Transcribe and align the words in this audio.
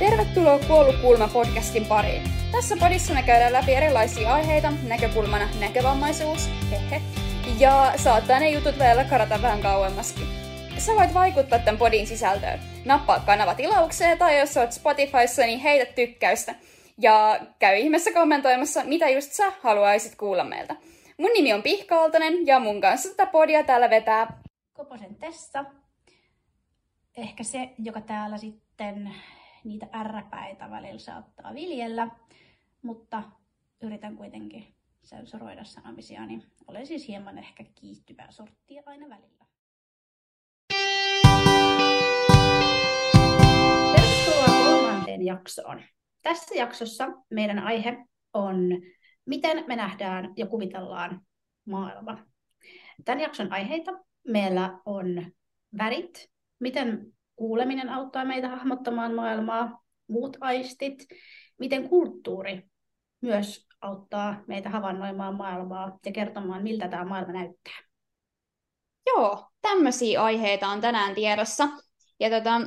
Tervetuloa 0.00 0.58
Kuollut 0.58 1.32
podcastin 1.32 1.86
pariin. 1.86 2.22
Tässä 2.52 2.76
podissa 2.76 3.14
me 3.14 3.22
käydään 3.22 3.52
läpi 3.52 3.74
erilaisia 3.74 4.34
aiheita, 4.34 4.72
näkökulmana 4.88 5.48
näkövammaisuus, 5.60 6.48
hehe, 6.70 7.02
ja 7.58 7.92
saattaa 7.96 8.40
ne 8.40 8.50
jutut 8.50 8.78
vielä 8.78 9.04
karata 9.04 9.42
vähän 9.42 9.60
kauemmaskin. 9.62 10.26
Sä 10.78 10.92
voit 10.92 11.14
vaikuttaa 11.14 11.58
tämän 11.58 11.78
podin 11.78 12.06
sisältöön. 12.06 12.60
Nappaa 12.84 13.20
kanava 13.20 13.54
tilaukseen 13.54 14.18
tai 14.18 14.38
jos 14.38 14.56
oot 14.56 14.72
Spotifyssa, 14.72 15.42
niin 15.42 15.60
heitä 15.60 15.92
tykkäystä. 15.92 16.54
Ja 16.98 17.40
käy 17.58 17.76
ihmeessä 17.76 18.12
kommentoimassa, 18.12 18.84
mitä 18.84 19.08
just 19.08 19.32
sä 19.32 19.52
haluaisit 19.60 20.14
kuulla 20.14 20.44
meiltä. 20.44 20.76
Mun 21.18 21.30
nimi 21.34 21.52
on 21.52 21.62
Pihka 21.62 22.00
Aaltonen 22.00 22.46
ja 22.46 22.58
mun 22.58 22.80
kanssa 22.80 23.08
tätä 23.08 23.26
podia 23.26 23.64
täällä 23.64 23.90
vetää 23.90 24.42
Koposen 24.72 25.14
Tessa. 25.14 25.64
Ehkä 27.16 27.44
se, 27.44 27.70
joka 27.78 28.00
täällä 28.00 28.38
sitten 28.38 29.14
niitä 29.64 29.86
ärräpäitä 29.94 30.70
välillä 30.70 30.98
saattaa 30.98 31.54
viljellä, 31.54 32.08
mutta 32.82 33.22
yritän 33.82 34.16
kuitenkin 34.16 34.74
sensuroida 35.02 35.64
sanomisia, 35.64 36.26
niin 36.26 36.42
olen 36.66 36.86
siis 36.86 37.08
hieman 37.08 37.38
ehkä 37.38 37.64
kiihtyvää 37.74 38.30
sorttia 38.30 38.82
aina 38.86 39.08
välillä. 39.08 39.44
Tervetuloa 43.96 44.64
kolmanteen 44.64 45.22
jaksoon. 45.22 45.82
Tässä 46.22 46.54
jaksossa 46.54 47.08
meidän 47.30 47.58
aihe 47.58 48.06
on, 48.32 48.56
miten 49.24 49.64
me 49.66 49.76
nähdään 49.76 50.32
ja 50.36 50.46
kuvitellaan 50.46 51.20
maailma. 51.64 52.18
Tämän 53.04 53.20
jakson 53.20 53.52
aiheita 53.52 53.92
meillä 54.28 54.80
on 54.84 55.32
värit, 55.78 56.30
miten 56.58 57.12
kuuleminen 57.40 57.88
auttaa 57.88 58.24
meitä 58.24 58.48
hahmottamaan 58.48 59.14
maailmaa, 59.14 59.82
muut 60.08 60.36
aistit, 60.40 61.06
miten 61.58 61.88
kulttuuri 61.88 62.62
myös 63.20 63.66
auttaa 63.80 64.42
meitä 64.46 64.70
havainnoimaan 64.70 65.36
maailmaa 65.36 65.98
ja 66.06 66.12
kertomaan, 66.12 66.62
miltä 66.62 66.88
tämä 66.88 67.04
maailma 67.04 67.32
näyttää. 67.32 67.78
Joo, 69.06 69.50
tämmöisiä 69.62 70.22
aiheita 70.22 70.68
on 70.68 70.80
tänään 70.80 71.14
tiedossa. 71.14 71.68
Ja 72.20 72.30
tota, 72.30 72.60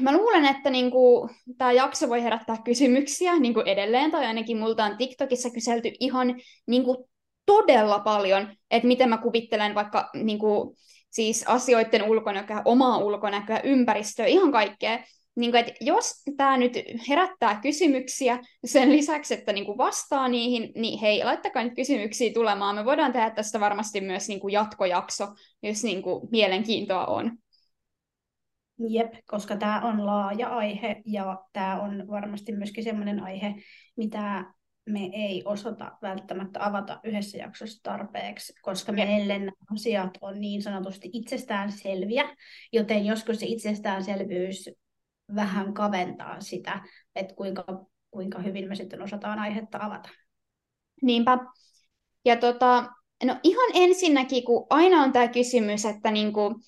mä 0.00 0.12
luulen, 0.12 0.44
että 0.44 0.70
niinku, 0.70 1.30
tämä 1.58 1.72
jakso 1.72 2.08
voi 2.08 2.22
herättää 2.22 2.56
kysymyksiä 2.64 3.38
niinku 3.38 3.60
edelleen, 3.60 4.10
tai 4.10 4.26
ainakin 4.26 4.58
multa 4.58 4.84
on 4.84 4.96
TikTokissa 4.96 5.50
kyselty 5.50 5.92
ihan 6.00 6.34
niinku, 6.66 7.08
todella 7.46 7.98
paljon, 7.98 8.56
että 8.70 8.86
miten 8.86 9.08
mä 9.08 9.18
kuvittelen 9.18 9.74
vaikka 9.74 10.10
niinku, 10.14 10.76
siis 11.12 11.44
asioiden 11.46 12.02
ulkonäköä, 12.02 12.62
omaa 12.64 12.98
ulkonäköä, 12.98 13.60
ympäristöä, 13.64 14.26
ihan 14.26 14.52
kaikkea. 14.52 14.98
Niin 15.36 15.50
kuin, 15.50 15.60
että 15.60 15.72
jos 15.80 16.22
tämä 16.36 16.56
nyt 16.56 16.72
herättää 17.08 17.60
kysymyksiä 17.60 18.38
sen 18.64 18.92
lisäksi, 18.92 19.34
että 19.34 19.52
niin 19.52 19.66
kuin 19.66 19.78
vastaa 19.78 20.28
niihin, 20.28 20.72
niin 20.74 21.00
hei, 21.00 21.24
laittakaa 21.24 21.64
nyt 21.64 21.74
kysymyksiä 21.74 22.32
tulemaan. 22.32 22.74
Me 22.74 22.84
voidaan 22.84 23.12
tehdä 23.12 23.30
tästä 23.30 23.60
varmasti 23.60 24.00
myös 24.00 24.28
niin 24.28 24.40
kuin 24.40 24.52
jatkojakso, 24.52 25.28
jos 25.62 25.84
niin 25.84 26.02
kuin 26.02 26.28
mielenkiintoa 26.30 27.06
on. 27.06 27.38
Jep, 28.88 29.12
koska 29.26 29.56
tämä 29.56 29.80
on 29.80 30.06
laaja 30.06 30.48
aihe 30.48 31.02
ja 31.06 31.38
tämä 31.52 31.80
on 31.80 32.08
varmasti 32.08 32.52
myöskin 32.52 32.84
sellainen 32.84 33.22
aihe, 33.22 33.54
mitä 33.96 34.44
me 34.86 35.10
ei 35.12 35.42
osata 35.44 35.98
välttämättä 36.02 36.66
avata 36.66 37.00
yhdessä 37.04 37.38
jaksossa 37.38 37.80
tarpeeksi, 37.82 38.52
koska 38.62 38.92
meille 38.92 39.38
nämä 39.38 39.52
asiat 39.74 40.18
on 40.20 40.40
niin 40.40 40.62
sanotusti 40.62 41.10
itsestään 41.12 41.72
selviä, 41.72 42.36
joten 42.72 43.06
joskus 43.06 43.40
se 43.40 43.46
itsestäänselvyys 43.46 44.70
vähän 45.34 45.74
kaventaa 45.74 46.40
sitä, 46.40 46.82
että 47.14 47.34
kuinka, 47.34 47.64
kuinka 48.10 48.38
hyvin 48.38 48.68
me 48.68 48.74
sitten 48.74 49.02
osataan 49.02 49.38
aihetta 49.38 49.78
avata. 49.80 50.08
Niinpä. 51.02 51.38
Ja 52.24 52.36
tota, 52.36 52.90
no 53.24 53.36
ihan 53.42 53.70
ensinnäkin, 53.74 54.44
kun 54.44 54.66
aina 54.70 55.02
on 55.02 55.12
tämä 55.12 55.28
kysymys, 55.28 55.84
että 55.84 56.10
niinku, 56.10 56.60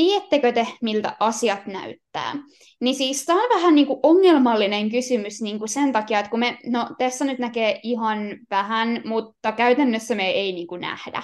tiedättekö 0.00 0.52
te, 0.52 0.66
miltä 0.82 1.16
asiat 1.20 1.66
näyttää? 1.66 2.34
Niin 2.80 2.94
siis 2.94 3.24
tämä 3.24 3.42
on 3.42 3.50
vähän 3.54 3.74
niin 3.74 3.86
kuin 3.86 4.00
ongelmallinen 4.02 4.90
kysymys 4.90 5.42
niin 5.42 5.58
kuin 5.58 5.68
sen 5.68 5.92
takia, 5.92 6.18
että 6.18 6.30
kun 6.30 6.40
me, 6.40 6.58
no 6.66 6.88
tässä 6.98 7.24
nyt 7.24 7.38
näkee 7.38 7.80
ihan 7.82 8.18
vähän, 8.50 9.02
mutta 9.04 9.52
käytännössä 9.52 10.14
me 10.14 10.30
ei 10.30 10.52
niin 10.52 10.66
kuin 10.66 10.80
nähdä. 10.80 11.22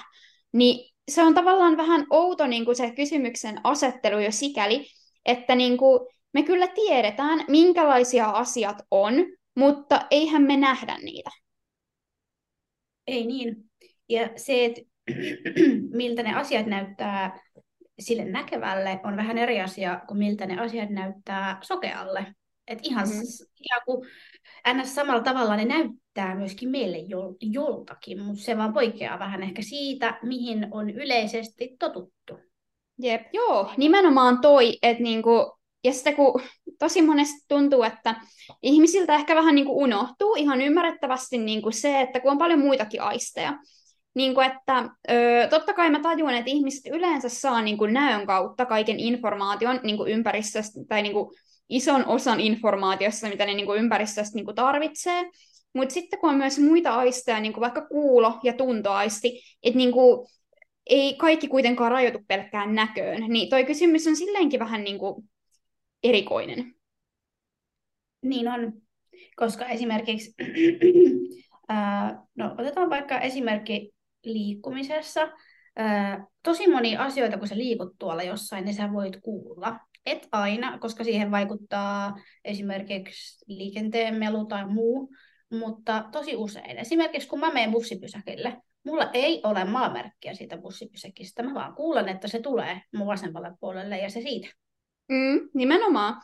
Niin 0.52 0.92
se 1.10 1.22
on 1.22 1.34
tavallaan 1.34 1.76
vähän 1.76 2.06
outo 2.10 2.46
niin 2.46 2.64
kuin 2.64 2.76
se 2.76 2.90
kysymyksen 2.90 3.60
asettelu 3.64 4.20
jo 4.20 4.32
sikäli, 4.32 4.86
että 5.24 5.54
niin 5.54 5.76
kuin 5.76 6.00
me 6.32 6.42
kyllä 6.42 6.66
tiedetään, 6.66 7.44
minkälaisia 7.48 8.26
asiat 8.26 8.76
on, 8.90 9.14
mutta 9.54 10.06
eihän 10.10 10.42
me 10.42 10.56
nähdä 10.56 10.98
niitä. 11.02 11.30
Ei 13.06 13.26
niin. 13.26 13.56
Ja 14.08 14.28
se, 14.36 14.64
että 14.64 14.80
miltä 16.00 16.22
ne 16.22 16.34
asiat 16.34 16.66
näyttää 16.66 17.45
sille 17.98 18.24
näkevälle 18.24 19.00
on 19.04 19.16
vähän 19.16 19.38
eri 19.38 19.60
asia 19.60 20.00
kuin 20.08 20.18
miltä 20.18 20.46
ne 20.46 20.60
asiat 20.60 20.90
näyttää 20.90 21.58
sokealle. 21.62 22.26
Et 22.66 22.78
ihan, 22.82 23.08
mm-hmm. 23.08 23.22
ihan 23.60 23.82
kuin 23.84 24.08
ns. 24.74 24.94
samalla 24.94 25.22
tavalla 25.22 25.56
ne 25.56 25.64
näyttää 25.64 26.34
myöskin 26.34 26.68
meille 26.68 26.98
jol, 26.98 27.32
joltakin, 27.40 28.22
mutta 28.22 28.42
se 28.42 28.56
vaan 28.56 28.74
poikkeaa 28.74 29.18
vähän 29.18 29.42
ehkä 29.42 29.62
siitä, 29.62 30.18
mihin 30.22 30.68
on 30.70 30.90
yleisesti 30.90 31.76
totuttu. 31.78 32.38
Jep, 33.02 33.22
joo, 33.32 33.70
nimenomaan 33.76 34.40
toi, 34.40 34.78
että 34.82 35.02
niinku, 35.02 35.58
ja 35.84 35.92
sitten 35.92 36.16
kun 36.16 36.40
tosi 36.78 37.02
monesti 37.02 37.44
tuntuu, 37.48 37.82
että 37.82 38.14
ihmisiltä 38.62 39.14
ehkä 39.14 39.34
vähän 39.34 39.54
niinku 39.54 39.78
unohtuu 39.78 40.34
ihan 40.34 40.60
ymmärrettävästi 40.60 41.38
niinku 41.38 41.70
se, 41.70 42.00
että 42.00 42.20
kun 42.20 42.30
on 42.30 42.38
paljon 42.38 42.60
muitakin 42.60 43.02
aisteja, 43.02 43.58
niin 44.16 44.34
kuin, 44.34 44.46
että 44.46 44.90
ö, 45.10 45.48
totta 45.50 45.72
kai 45.72 45.90
mä 45.90 46.00
tajun, 46.00 46.34
että 46.34 46.50
ihmiset 46.50 46.86
yleensä 46.94 47.28
saa 47.28 47.62
niin 47.62 47.78
kuin 47.78 47.92
näön 47.92 48.26
kautta 48.26 48.66
kaiken 48.66 49.00
informaation 49.00 49.80
niin 49.82 49.96
kuin 49.96 50.12
ympäristöstä 50.12 50.80
tai 50.88 51.02
niin 51.02 51.12
kuin 51.12 51.30
ison 51.68 52.06
osan 52.06 52.40
informaatiosta, 52.40 53.28
mitä 53.28 53.46
ne 53.46 53.54
niin 53.54 53.66
kuin 53.66 53.80
ympäristöstä 53.80 54.34
niin 54.34 54.44
kuin 54.44 54.54
tarvitsee. 54.54 55.30
Mutta 55.74 55.92
sitten 55.92 56.18
kun 56.18 56.30
on 56.30 56.36
myös 56.36 56.58
muita 56.58 56.94
aisteja, 56.94 57.40
niin 57.40 57.52
kuin 57.52 57.60
vaikka 57.60 57.86
kuulo- 57.86 58.40
ja 58.42 58.52
tuntoaisti, 58.52 59.40
että 59.62 59.76
niin 59.76 59.92
kuin, 59.92 60.28
ei 60.86 61.14
kaikki 61.14 61.48
kuitenkaan 61.48 61.92
rajoitu 61.92 62.18
pelkkään 62.28 62.74
näköön, 62.74 63.24
niin 63.28 63.50
toi 63.50 63.64
kysymys 63.64 64.06
on 64.06 64.16
silleenkin 64.16 64.60
vähän 64.60 64.84
niin 64.84 64.98
kuin 64.98 65.28
erikoinen. 66.02 66.74
Niin 68.22 68.48
on, 68.48 68.72
koska 69.36 69.66
esimerkiksi, 69.66 70.34
ää, 71.68 72.22
no 72.34 72.54
otetaan 72.58 72.90
vaikka 72.90 73.20
esimerkki 73.20 73.95
liikkumisessa. 74.26 75.28
tosi 76.42 76.70
moni 76.70 76.96
asioita, 76.96 77.38
kun 77.38 77.48
sä 77.48 77.56
liikut 77.56 77.94
tuolla 77.98 78.22
jossain, 78.22 78.64
niin 78.64 78.74
sä 78.74 78.92
voit 78.92 79.16
kuulla. 79.22 79.80
Et 80.06 80.28
aina, 80.32 80.78
koska 80.78 81.04
siihen 81.04 81.30
vaikuttaa 81.30 82.16
esimerkiksi 82.44 83.44
liikenteen 83.48 84.14
melu 84.14 84.46
tai 84.46 84.66
muu, 84.66 85.14
mutta 85.50 86.04
tosi 86.12 86.36
usein. 86.36 86.78
Esimerkiksi 86.78 87.28
kun 87.28 87.40
mä 87.40 87.52
menen 87.52 87.70
bussipysäkille, 87.72 88.56
mulla 88.84 89.10
ei 89.12 89.40
ole 89.44 89.64
maamerkkiä 89.64 90.34
siitä 90.34 90.58
bussipysäkistä. 90.58 91.42
Mä 91.42 91.54
vaan 91.54 91.74
kuulen, 91.74 92.08
että 92.08 92.28
se 92.28 92.40
tulee 92.40 92.80
mun 92.94 93.06
vasemmalle 93.06 93.52
puolelle 93.60 93.98
ja 93.98 94.10
se 94.10 94.20
siitä. 94.20 94.48
Mm, 95.08 95.48
nimenomaan. 95.54 96.22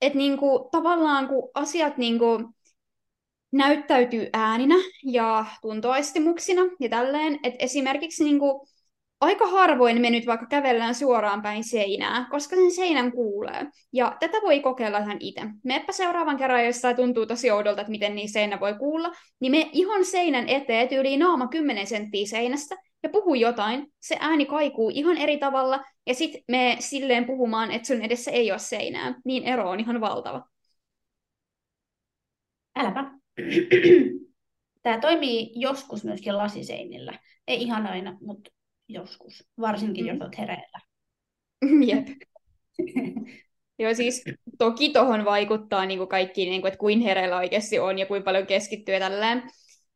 Että 0.00 0.18
niinku, 0.18 0.68
tavallaan 0.72 1.28
kun 1.28 1.50
asiat 1.54 1.96
niinku, 1.96 2.54
näyttäytyy 3.54 4.28
ääninä 4.32 4.74
ja 5.04 5.46
tuntoaistimuksina 5.62 6.62
ja 6.80 6.88
tälleen, 6.88 7.38
että 7.42 7.64
esimerkiksi 7.64 8.24
niin 8.24 8.38
kuin, 8.38 8.68
aika 9.20 9.46
harvoin 9.46 10.00
me 10.00 10.10
nyt 10.10 10.26
vaikka 10.26 10.46
kävellään 10.46 10.94
suoraan 10.94 11.42
päin 11.42 11.64
seinää, 11.64 12.26
koska 12.30 12.56
sen 12.56 12.70
seinän 12.70 13.12
kuulee. 13.12 13.66
Ja 13.92 14.16
tätä 14.20 14.38
voi 14.42 14.60
kokeilla 14.60 14.98
ihan 14.98 15.16
itse. 15.20 15.40
Meppä 15.64 15.92
seuraavan 15.92 16.36
kerran, 16.36 16.66
jos 16.66 16.80
tämä 16.80 16.94
tuntuu 16.94 17.26
tosi 17.26 17.50
oudolta, 17.50 17.80
että 17.80 17.90
miten 17.90 18.14
niin 18.14 18.28
seinä 18.28 18.60
voi 18.60 18.74
kuulla, 18.74 19.12
niin 19.40 19.50
me 19.50 19.70
ihan 19.72 20.04
seinän 20.04 20.48
eteen 20.48 20.88
tyyliin 20.88 21.20
naama 21.20 21.46
10 21.48 21.86
senttiä 21.86 22.26
seinästä 22.26 22.76
ja 23.02 23.08
puhu 23.08 23.34
jotain, 23.34 23.92
se 24.00 24.16
ääni 24.20 24.46
kaikuu 24.46 24.90
ihan 24.94 25.16
eri 25.16 25.38
tavalla, 25.38 25.84
ja 26.06 26.14
sitten 26.14 26.42
me 26.48 26.76
silleen 26.78 27.24
puhumaan, 27.24 27.70
että 27.70 27.86
sun 27.86 28.02
edessä 28.02 28.30
ei 28.30 28.50
ole 28.50 28.58
seinää, 28.58 29.14
niin 29.24 29.44
ero 29.44 29.70
on 29.70 29.80
ihan 29.80 30.00
valtava. 30.00 30.42
Äläpä. 32.76 33.23
Tämä 34.82 35.00
toimii 35.00 35.52
joskus 35.54 36.04
myöskin 36.04 36.38
lasiseinillä. 36.38 37.18
Ei 37.48 37.62
ihan 37.62 37.86
aina, 37.86 38.18
mutta 38.20 38.50
joskus. 38.88 39.48
Varsinkin, 39.60 40.04
mm. 40.04 40.08
jos 40.08 40.20
olet 40.20 40.38
hereillä. 40.38 40.80
Jep. 41.88 42.06
Joo, 43.78 43.94
siis 43.94 44.24
toki 44.58 44.92
tuohon 44.92 45.24
vaikuttaa 45.24 45.86
niin 45.86 45.98
kuin 45.98 46.08
kaikki, 46.08 46.46
niin 46.46 46.60
kuin, 46.60 46.68
että 46.68 46.78
kuin 46.78 47.00
hereillä 47.00 47.36
oikeasti 47.36 47.78
on 47.78 47.98
ja 47.98 48.06
kuinka 48.06 48.24
paljon 48.24 48.46
keskittyy 48.46 48.98
tälleen. 48.98 49.42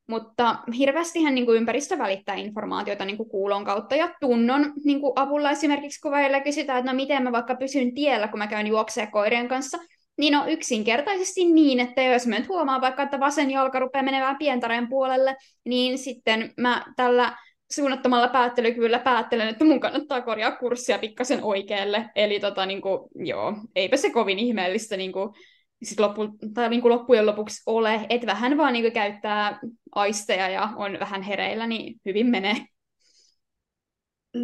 Mutta 0.07 0.59
hirveästihän 0.79 1.35
niin 1.35 1.47
kuin 1.47 1.57
ympäristö 1.57 1.99
välittää 1.99 2.35
informaatiota 2.35 3.05
niin 3.05 3.17
kuin 3.17 3.29
kuulon 3.29 3.65
kautta 3.65 3.97
ja 3.97 4.15
tunnon 4.21 4.73
niin 4.85 5.01
kuin 5.01 5.13
avulla. 5.17 5.51
Esimerkiksi 5.51 6.01
kun 6.01 6.11
välillä 6.11 6.41
kysytään, 6.41 6.79
että 6.79 6.93
no 6.93 6.97
miten 6.97 7.23
mä 7.23 7.33
vaikka 7.33 7.55
pysyn 7.55 7.95
tiellä, 7.95 8.29
kun 8.29 8.39
mä 8.39 8.47
käyn 8.47 8.67
juoksemaan 8.67 9.13
koirien 9.13 9.49
kanssa, 9.49 9.79
niin 10.19 10.37
on 10.37 10.49
yksinkertaisesti 10.49 11.45
niin, 11.45 11.81
että 11.81 12.03
jos 12.03 12.27
mä 12.27 12.39
nyt 12.39 12.49
huomaan 12.49 12.81
vaikka, 12.81 13.03
että 13.03 13.21
vasen 13.21 13.51
jalka 13.51 13.79
rupeaa 13.79 14.03
menemään 14.03 14.39
pientareen 14.39 14.89
puolelle, 14.89 15.37
niin 15.65 15.99
sitten 15.99 16.53
mä 16.57 16.85
tällä 16.97 17.37
suunnattomalla 17.73 18.29
päättelykyvyllä 18.29 18.99
päättelen, 18.99 19.49
että 19.49 19.65
mun 19.65 19.81
kannattaa 19.81 20.21
korjaa 20.21 20.53
kurssia 20.53 20.99
pikkasen 20.99 21.45
oikealle. 21.45 22.11
Eli 22.17 22.41
tota, 22.41 22.67
niin 22.67 22.81
kuin, 22.81 23.01
joo, 23.15 23.55
eipä 23.77 23.97
se 23.97 24.11
kovin 24.11 24.39
ihmeellistä 24.39 24.97
niin 24.97 25.13
kuin, 25.13 25.35
sit 25.83 26.01
loppu, 26.01 26.29
tai 26.55 26.69
niin 26.69 26.83
kuin 26.83 26.93
loppujen 26.93 27.27
lopuksi 27.27 27.63
ole, 27.67 28.07
että 28.09 28.27
vähän 28.27 28.57
vaan 28.57 28.73
niin 28.73 28.85
kuin, 28.85 28.93
käyttää 28.93 29.59
aisteja 29.95 30.49
ja 30.49 30.69
on 30.77 31.01
vähän 31.01 31.23
hereillä, 31.23 31.67
niin 31.67 31.95
hyvin 32.07 32.27
menee. 32.27 32.57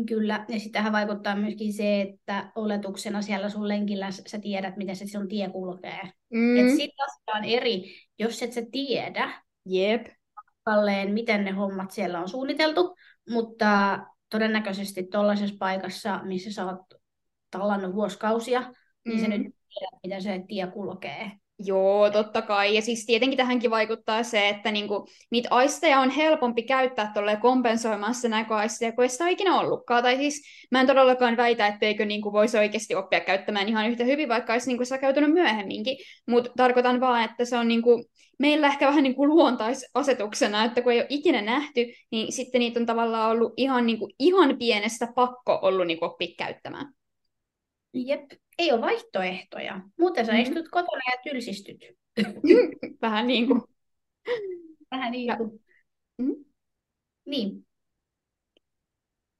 Kyllä, 0.06 0.44
ja 0.48 0.60
sitähän 0.60 0.92
vaikuttaa 0.92 1.36
myöskin 1.36 1.72
se, 1.72 2.00
että 2.00 2.52
oletuksena 2.54 3.22
siellä 3.22 3.48
sun 3.48 3.68
lenkillä 3.68 4.10
sä 4.10 4.38
tiedät, 4.38 4.76
miten 4.76 4.96
se 4.96 5.06
sun 5.06 5.28
tie 5.28 5.48
kulkee. 5.48 6.00
Mm. 6.30 6.56
Et 6.56 6.70
sitten 6.70 7.04
asia 7.06 7.38
on 7.38 7.44
eri, 7.44 7.94
jos 8.18 8.42
et 8.42 8.52
sä 8.52 8.62
tiedä, 8.72 9.42
Jep. 9.66 10.06
Kalleen, 10.64 11.12
miten 11.12 11.44
ne 11.44 11.50
hommat 11.50 11.90
siellä 11.90 12.20
on 12.20 12.28
suunniteltu, 12.28 12.96
mutta 13.30 13.98
todennäköisesti 14.30 15.02
tuollaisessa 15.02 15.56
paikassa, 15.58 16.20
missä 16.22 16.52
sä 16.52 16.64
oot 16.66 16.80
tallannut 17.50 17.94
vuosikausia, 17.94 18.60
mm. 18.60 18.74
niin 19.04 19.20
se 19.20 19.26
mm. 19.26 19.32
nyt 19.32 19.54
tiedät, 19.68 20.00
miten 20.02 20.22
se 20.22 20.44
tie 20.48 20.66
kulkee. 20.66 21.32
Joo, 21.58 22.10
totta 22.10 22.42
kai. 22.42 22.74
Ja 22.74 22.82
siis 22.82 23.06
tietenkin 23.06 23.36
tähänkin 23.36 23.70
vaikuttaa 23.70 24.22
se, 24.22 24.48
että 24.48 24.72
niinku, 24.72 25.06
niitä 25.30 25.48
aisteja 25.50 26.00
on 26.00 26.10
helpompi 26.10 26.62
käyttää 26.62 27.10
tuolle 27.14 27.36
kompensoimaan 27.36 28.14
näköaisteja, 28.28 28.92
kun 28.92 29.04
ei 29.04 29.08
sitä 29.08 29.24
ole 29.24 29.32
ikinä 29.32 29.60
ollutkaan. 29.60 30.02
Tai 30.02 30.16
siis 30.16 30.42
mä 30.70 30.80
en 30.80 30.86
todellakaan 30.86 31.36
väitä, 31.36 31.66
etteikö 31.66 32.04
niinku 32.04 32.32
voisi 32.32 32.58
oikeasti 32.58 32.94
oppia 32.94 33.20
käyttämään 33.20 33.68
ihan 33.68 33.90
yhtä 33.90 34.04
hyvin, 34.04 34.28
vaikka 34.28 34.52
olisi 34.52 34.68
niinku 34.68 34.84
sitä 34.84 34.98
käytänyt 34.98 35.32
myöhemminkin. 35.32 35.96
Mutta 36.28 36.50
tarkoitan 36.56 37.00
vaan, 37.00 37.24
että 37.24 37.44
se 37.44 37.56
on 37.56 37.68
niinku, 37.68 38.04
meillä 38.38 38.66
ehkä 38.66 38.86
vähän 38.86 39.02
niinku 39.02 39.26
luontaisasetuksena, 39.26 40.64
että 40.64 40.82
kun 40.82 40.92
ei 40.92 40.98
ole 40.98 41.06
ikinä 41.08 41.42
nähty, 41.42 41.86
niin 42.10 42.32
sitten 42.32 42.58
niitä 42.58 42.80
on 42.80 42.86
tavallaan 42.86 43.30
ollut 43.30 43.52
ihan, 43.56 43.86
niinku, 43.86 44.10
ihan 44.18 44.58
pienestä 44.58 45.08
pakko 45.14 45.58
ollut 45.62 45.86
niinku 45.86 46.04
oppia 46.04 46.28
käyttämään. 46.38 46.94
Jep, 47.94 48.24
ei 48.58 48.72
ole 48.72 48.80
vaihtoehtoja. 48.80 49.80
Muuten 49.98 50.26
sä 50.26 50.32
mm-hmm. 50.32 50.42
istut 50.42 50.68
kotona 50.68 51.02
ja 51.12 51.32
tylsistyt. 51.32 51.78
Vähän 53.02 53.26
niin 53.26 53.46
kuin. 53.46 53.62
Vähän 54.90 55.12
niin 55.12 55.36
kuin. 55.36 55.50
Mm-hmm. 56.18 56.44
Niin. 57.26 57.66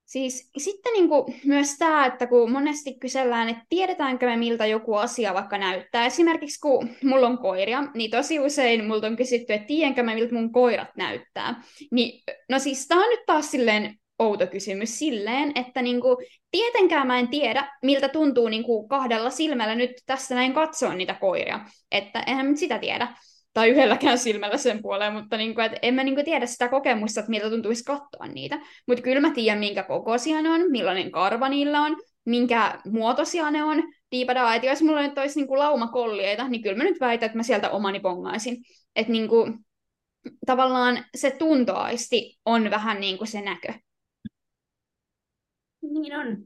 Siis 0.06 0.50
sitten 0.58 0.92
niin 0.92 1.08
kuin 1.08 1.40
myös 1.44 1.78
tämä, 1.78 2.06
että 2.06 2.26
kun 2.26 2.52
monesti 2.52 2.98
kysellään, 2.98 3.48
että 3.48 3.64
tiedetäänkö 3.68 4.26
me 4.26 4.36
miltä 4.36 4.66
joku 4.66 4.94
asia 4.94 5.34
vaikka 5.34 5.58
näyttää. 5.58 6.06
Esimerkiksi 6.06 6.60
kun 6.60 6.88
mulla 7.04 7.26
on 7.26 7.38
koiria, 7.38 7.82
niin 7.94 8.10
tosi 8.10 8.40
usein 8.40 8.84
multa 8.84 9.06
on 9.06 9.16
kysytty, 9.16 9.52
että 9.52 9.66
tiedänkö 9.66 10.02
mä 10.02 10.14
miltä 10.14 10.34
mun 10.34 10.52
koirat 10.52 10.96
näyttää. 10.96 11.62
Niin, 11.90 12.22
no 12.50 12.58
siis 12.58 12.88
tämä 12.88 13.04
on 13.04 13.10
nyt 13.10 13.26
taas 13.26 13.50
silleen 13.50 13.98
outo 14.18 14.46
kysymys 14.46 14.98
silleen, 14.98 15.52
että 15.54 15.82
niinku, 15.82 16.22
tietenkään 16.50 17.06
mä 17.06 17.18
en 17.18 17.28
tiedä, 17.28 17.72
miltä 17.82 18.08
tuntuu 18.08 18.48
niinku 18.48 18.88
kahdella 18.88 19.30
silmällä 19.30 19.74
nyt 19.74 19.90
tässä 20.06 20.34
näin 20.34 20.52
katsoa 20.52 20.94
niitä 20.94 21.14
koiria. 21.14 21.60
Että 21.92 22.20
eihän 22.26 22.48
nyt 22.48 22.58
sitä 22.58 22.78
tiedä. 22.78 23.08
Tai 23.52 23.68
yhdelläkään 23.68 24.18
silmällä 24.18 24.56
sen 24.56 24.82
puoleen, 24.82 25.12
mutta 25.12 25.36
niinku, 25.36 25.60
et 25.60 25.72
en 25.82 25.94
mä 25.94 26.04
niinku 26.04 26.22
tiedä 26.24 26.46
sitä 26.46 26.68
kokemusta, 26.68 27.20
että 27.20 27.30
miltä 27.30 27.50
tuntuisi 27.50 27.84
katsoa 27.84 28.26
niitä. 28.26 28.60
Mutta 28.88 29.02
kyllä 29.02 29.20
mä 29.20 29.30
tiedän, 29.30 29.58
minkä 29.58 29.82
kokoisia 29.82 30.42
ne 30.42 30.50
on, 30.50 30.70
millainen 30.70 31.10
karva 31.10 31.48
niillä 31.48 31.80
on, 31.80 31.96
minkä 32.24 32.80
muotoisia 32.84 33.50
ne 33.50 33.64
on. 33.64 33.82
Diipadaa, 34.10 34.54
että 34.54 34.68
jos 34.68 34.82
mulla 34.82 35.02
nyt 35.02 35.18
olisi 35.18 35.40
niinku 35.40 35.58
laumakollieita, 35.58 36.48
niin 36.48 36.62
kyllä 36.62 36.76
mä 36.76 36.84
nyt 36.84 37.00
väitän, 37.00 37.26
että 37.26 37.36
mä 37.36 37.42
sieltä 37.42 37.70
omani 37.70 38.00
bongaisin. 38.00 38.56
Että 38.96 39.12
niinku, 39.12 39.50
tavallaan 40.46 41.04
se 41.16 41.30
tuntoaisti 41.30 42.38
on 42.44 42.70
vähän 42.70 43.00
niin 43.00 43.18
kuin 43.18 43.28
se 43.28 43.40
näkö. 43.40 43.72
Niin 45.94 46.16
on. 46.16 46.44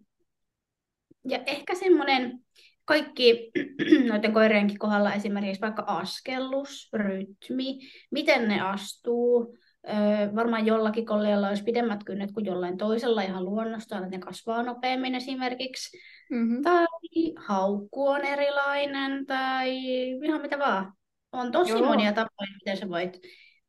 Ja 1.28 1.38
ehkä 1.46 1.74
semmoinen 1.74 2.40
kaikki 2.84 3.50
noiden 4.10 4.32
koirienkin 4.32 4.78
kohdalla 4.78 5.14
esimerkiksi 5.14 5.60
vaikka 5.60 5.84
askellus, 5.86 6.88
rytmi, 6.92 7.78
miten 8.10 8.48
ne 8.48 8.60
astuu. 8.60 9.56
Öö, 9.88 10.34
varmaan 10.34 10.66
jollakin 10.66 11.06
kollealla 11.06 11.48
olisi 11.48 11.64
pidemmät 11.64 12.04
kynnet 12.04 12.32
kuin 12.32 12.46
jollain 12.46 12.76
toisella 12.76 13.22
ihan 13.22 13.44
luonnostaan, 13.44 14.04
että 14.04 14.16
ne 14.16 14.22
kasvaa 14.22 14.62
nopeammin 14.62 15.14
esimerkiksi. 15.14 15.98
Mm-hmm. 16.30 16.62
Tai 16.62 16.86
haukku 17.36 18.08
on 18.08 18.24
erilainen 18.24 19.26
tai 19.26 19.78
ihan 20.24 20.42
mitä 20.42 20.58
vaan. 20.58 20.92
On 21.32 21.52
tosi 21.52 21.70
Joo. 21.70 21.84
monia 21.84 22.12
tapoja, 22.12 22.54
miten 22.54 22.76
sä 22.76 22.88
voit 22.88 23.20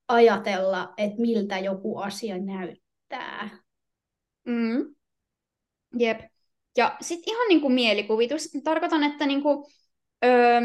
ajatella, 0.08 0.94
että 0.98 1.22
miltä 1.22 1.60
joku 1.60 1.98
asia 1.98 2.38
näyttää. 2.38 3.50
Mm. 4.46 4.96
Jep. 5.97 6.19
Ja 6.77 6.97
sitten 7.01 7.33
ihan 7.33 7.47
niin 7.47 7.62
kuin 7.62 7.74
mielikuvitus. 7.74 8.50
Tarkoitan, 8.63 9.03
että 9.03 9.25
niin 9.25 9.41
kuin, 9.41 9.65
öö, 10.25 10.62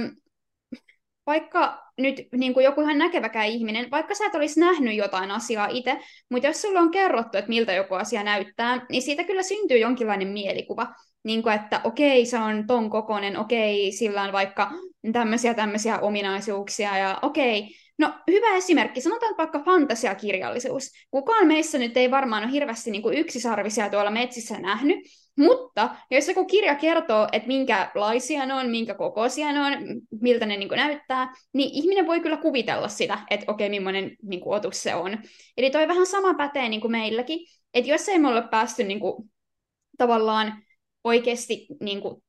vaikka 1.27 1.85
nyt 1.99 2.17
niin 2.37 2.55
kuin 2.55 2.65
joku 2.65 2.81
ihan 2.81 2.99
näkeväkään 2.99 3.47
ihminen, 3.47 3.91
vaikka 3.91 4.15
sä 4.15 4.27
et 4.27 4.35
olisi 4.35 4.61
nähnyt 4.61 4.97
jotain 4.97 5.31
asiaa 5.31 5.69
itse, 5.71 6.01
mutta 6.31 6.47
jos 6.47 6.63
sulla 6.63 6.81
on 6.81 6.91
kerrottu, 6.91 7.39
että 7.39 7.49
miltä 7.49 7.73
joku 7.73 7.95
asia 7.95 8.23
näyttää, 8.23 8.87
niin 8.91 9.03
siitä 9.03 9.25
kyllä 9.25 9.43
syntyy 9.43 9.79
jonkinlainen 9.79 10.29
mielikuva. 10.29 10.87
Niin 11.25 11.43
kuin, 11.43 11.55
että 11.55 11.81
okei, 11.85 12.27
se 12.27 12.39
on 12.39 12.67
ton 12.67 12.91
kokoinen, 12.91 13.39
okei, 13.39 13.93
sillä 13.93 14.23
on 14.23 14.33
vaikka 14.33 14.71
tämmöisiä 15.13 15.55
tämmöisiä 15.55 15.99
ominaisuuksia, 15.99 16.99
ja 16.99 17.19
okei, 17.23 17.69
No 17.99 18.15
hyvä 18.31 18.57
esimerkki, 18.57 19.01
sanotaan 19.01 19.35
vaikka 19.39 19.59
fantasiakirjallisuus. 19.59 20.91
Kukaan 21.11 21.47
meissä 21.47 21.79
nyt 21.79 21.97
ei 21.97 22.11
varmaan 22.11 22.45
ole 22.45 22.53
hirveästi 22.53 22.91
niin 22.91 23.03
kuin 23.03 23.19
yksisarvisia 23.19 23.91
tuolla 23.91 24.11
metsissä 24.11 24.59
nähnyt, 24.59 24.99
mutta 25.39 25.97
jos 26.11 26.29
joku 26.29 26.45
kirja 26.45 26.75
kertoo, 26.75 27.29
että 27.33 27.49
minkälaisia 27.49 28.47
ne 28.47 28.55
on, 28.55 28.71
minkä 28.71 28.95
kokoisia 28.95 29.53
ne 29.53 29.61
on, 29.61 29.73
miltä 30.21 30.47
ne 30.47 30.57
niin 30.57 30.69
kuin 30.69 30.79
näyttää, 30.79 31.35
niin 31.53 31.71
ihminen 31.73 32.07
voi 32.07 32.21
kyllä 32.21 32.37
kuvitella 32.37 32.89
sitä, 32.89 33.19
että 33.31 33.53
okei, 33.53 33.69
millainen 33.69 34.17
niin 34.23 34.41
kuin 34.41 34.57
otus 34.57 34.83
se 34.83 34.95
on. 34.95 35.19
Eli 35.57 35.71
toi 35.71 35.89
vähän 35.89 36.07
sama 36.07 36.35
pätee 36.35 36.69
niin 36.69 36.81
kuin 36.81 36.91
meilläkin, 36.91 37.47
että 37.75 37.91
jos 37.91 38.09
ei 38.09 38.19
me 38.19 38.29
ole 38.29 38.43
päästy 38.43 38.85
niin 38.85 39.01
kuin, 39.01 39.31
tavallaan 39.99 40.63
oikeasti 41.05 41.67
niin 41.81 42.01
kuin, 42.01 42.23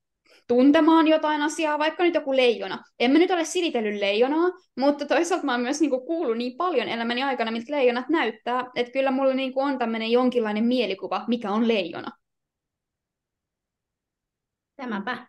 tuntemaan 0.48 1.08
jotain 1.08 1.42
asiaa, 1.42 1.80
vaikka 1.80 2.04
nyt 2.04 2.14
joku 2.14 2.36
leijona. 2.36 2.84
En 3.00 3.12
mä 3.12 3.20
nyt 3.20 3.32
ole 3.32 3.46
silitellyt 3.46 4.00
leijonaa, 4.00 4.50
mutta 4.80 5.06
toisaalta 5.06 5.46
mä 5.46 5.52
oon 5.52 5.62
myös 5.62 5.82
niinku 5.82 6.06
kuullut 6.06 6.38
niin 6.38 6.58
paljon 6.58 6.88
elämäni 6.88 7.24
aikana, 7.24 7.52
miltä 7.52 7.72
leijonat 7.72 8.10
näyttää, 8.10 8.66
että 8.76 8.92
kyllä 8.92 9.12
mulla 9.12 9.34
niinku 9.34 9.60
on 9.62 9.80
tämmöinen 9.80 10.12
jonkinlainen 10.12 10.64
mielikuva, 10.64 11.26
mikä 11.28 11.52
on 11.52 11.68
leijona. 11.68 12.12
Tämäpä. 14.76 15.28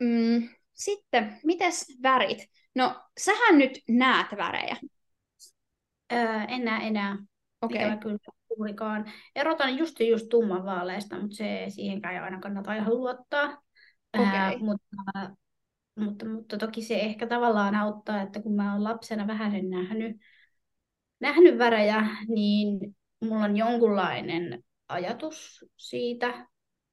Mm, 0.00 0.48
sitten, 0.72 1.40
mites 1.44 1.86
värit? 2.02 2.38
No, 2.74 3.02
sähän 3.20 3.58
nyt 3.58 3.78
näet 3.88 4.26
värejä. 4.36 4.76
Öö, 6.12 6.40
en 6.48 6.64
näe 6.64 6.86
enää. 6.86 7.18
Okay. 7.62 7.78
Ikävä 7.78 7.96
kyllä 7.96 8.18
juurikaan. 8.56 9.12
Erotan 9.36 9.78
just 9.78 10.00
just 10.00 10.26
tumman 10.28 10.64
vaaleista, 10.64 11.20
mutta 11.20 11.36
se 11.36 11.64
siihenkään 11.68 12.14
ei 12.14 12.20
aina 12.20 12.40
kannata 12.40 12.74
ihan 12.74 12.94
luottaa. 12.94 13.44
Okay. 14.14 14.26
Ää, 14.26 14.58
mutta, 14.58 14.86
mutta, 15.98 16.28
mutta 16.28 16.58
toki 16.58 16.82
se 16.82 17.00
ehkä 17.00 17.26
tavallaan 17.26 17.74
auttaa, 17.74 18.22
että 18.22 18.42
kun 18.42 18.56
mä 18.56 18.72
oon 18.72 18.84
lapsena 18.84 19.26
vähän 19.26 19.50
sen 19.50 19.70
nähnyt, 19.70 20.16
nähnyt 21.20 21.58
värejä, 21.58 22.06
niin 22.28 22.96
mulla 23.24 23.44
on 23.44 23.56
jonkunlainen 23.56 24.64
ajatus 24.88 25.64
siitä, 25.76 26.28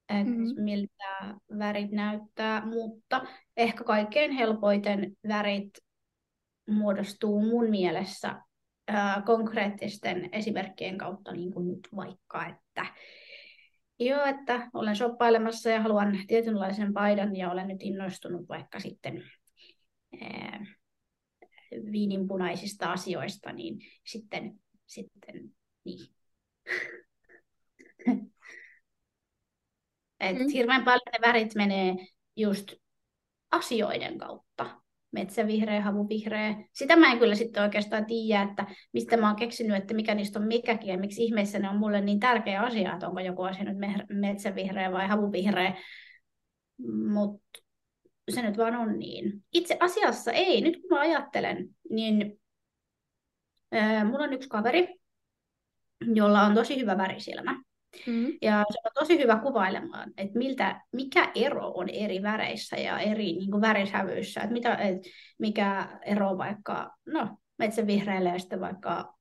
että 0.10 0.32
mm-hmm. 0.32 0.64
miltä 0.64 1.36
värit 1.60 1.92
näyttää, 1.92 2.66
mutta 2.66 3.26
ehkä 3.58 3.84
kaikkein 3.84 4.32
helpoiten 4.32 5.12
värit 5.28 5.72
muodostuu 6.70 7.42
mun 7.42 7.70
mielessä 7.70 8.42
konkreettisten 9.26 10.30
esimerkkien 10.32 10.98
kautta, 10.98 11.32
niin 11.32 11.54
kuin 11.54 11.68
nyt 11.68 11.88
vaikka, 11.96 12.48
että 12.48 12.86
joo, 14.00 14.26
että 14.26 14.70
olen 14.74 14.96
shoppailemassa 14.96 15.70
ja 15.70 15.82
haluan 15.82 16.20
tietynlaisen 16.28 16.94
paidan 16.94 17.36
ja 17.36 17.52
olen 17.52 17.68
nyt 17.68 17.82
innostunut 17.82 18.50
vaikka 18.50 18.80
sitten 18.80 19.24
viininpunaisista 21.92 22.92
asioista, 22.92 23.52
niin 23.52 23.80
sitten, 24.06 24.60
sitten 24.86 25.56
niin. 25.84 26.08
Et 30.20 30.40
mm. 30.40 30.48
Hirveän 30.54 30.84
paljon 30.84 31.02
ne 31.12 31.28
värit 31.28 31.56
menee 31.56 31.96
just 32.36 32.74
asioiden 33.52 34.18
kautta 34.18 34.81
metsävihreä, 35.12 35.82
havuvihreä. 35.82 36.56
Sitä 36.74 36.96
mä 36.96 37.12
en 37.12 37.20
kyllä 37.20 37.36
sitten 37.36 37.64
oikeastaan 37.64 38.06
tiedä, 38.06 38.42
että 38.42 38.66
mistä 38.94 39.18
mä 39.18 39.28
oon 39.28 39.36
keksinyt, 39.36 39.78
että 39.78 39.94
mikä 39.94 40.16
niistä 40.16 40.40
on 40.40 40.48
mikäkin 40.48 40.90
ja 40.90 40.98
miksi 40.98 41.24
ihmeessä 41.24 41.60
ne 41.60 41.70
on 41.70 41.78
mulle 41.78 42.02
niin 42.02 42.20
tärkeä 42.20 42.62
asia, 42.62 42.94
että 42.94 43.08
onko 43.08 43.20
joku 43.20 43.44
asia 43.44 43.64
nyt 43.64 43.78
metsävihreä 44.10 44.92
vai 44.92 45.08
havuvihreä. 45.08 45.74
mutta 47.14 47.60
se 48.30 48.42
nyt 48.42 48.58
vaan 48.58 48.76
on 48.76 49.00
niin. 49.00 49.44
Itse 49.54 49.78
asiassa 49.80 50.32
ei, 50.32 50.62
nyt 50.62 50.74
kun 50.82 50.90
mä 50.90 51.00
ajattelen, 51.00 51.70
niin 51.90 52.40
ää, 53.72 54.06
mulla 54.06 54.24
on 54.24 54.34
yksi 54.34 54.50
kaveri, 54.50 54.96
jolla 56.14 56.42
on 56.42 56.54
tosi 56.54 56.80
hyvä 56.80 56.98
värisilmä. 56.98 57.64
Mm. 58.08 58.28
Ja 58.42 58.66
se 58.72 58.80
on 58.86 58.92
tosi 59.00 59.20
hyvä 59.20 59.40
kuvailemaan, 59.40 60.12
että 60.18 60.38
miltä, 60.38 60.82
mikä 60.92 61.32
ero 61.36 61.72
on 61.72 61.90
eri 61.90 62.22
väreissä 62.22 62.76
ja 62.76 63.00
eri 63.00 63.24
niin 63.34 63.52
kuin 63.52 63.62
värisävyissä. 63.62 64.42
Että 64.42 64.54
mitä, 64.54 64.76
et, 64.76 64.98
mikä 65.40 66.00
ero 66.06 66.38
vaikka 66.38 66.96
no, 67.06 67.38
metsävihreillä 67.58 68.30
ja 68.30 68.40
sitten 68.40 68.62
vaikka 68.62 69.18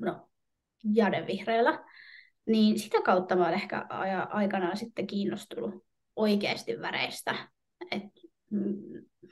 no, 0.00 0.28
jadevihreillä. 0.94 1.84
Niin 2.46 2.78
sitä 2.78 3.02
kautta 3.02 3.36
mä 3.36 3.42
olen 3.42 3.54
ehkä 3.54 3.86
aikanaan 4.30 4.76
sitten 4.76 5.06
kiinnostunut 5.06 5.84
oikeasti 6.16 6.80
väreistä. 6.80 7.34
Et, 7.90 8.02
mm, 8.50 8.76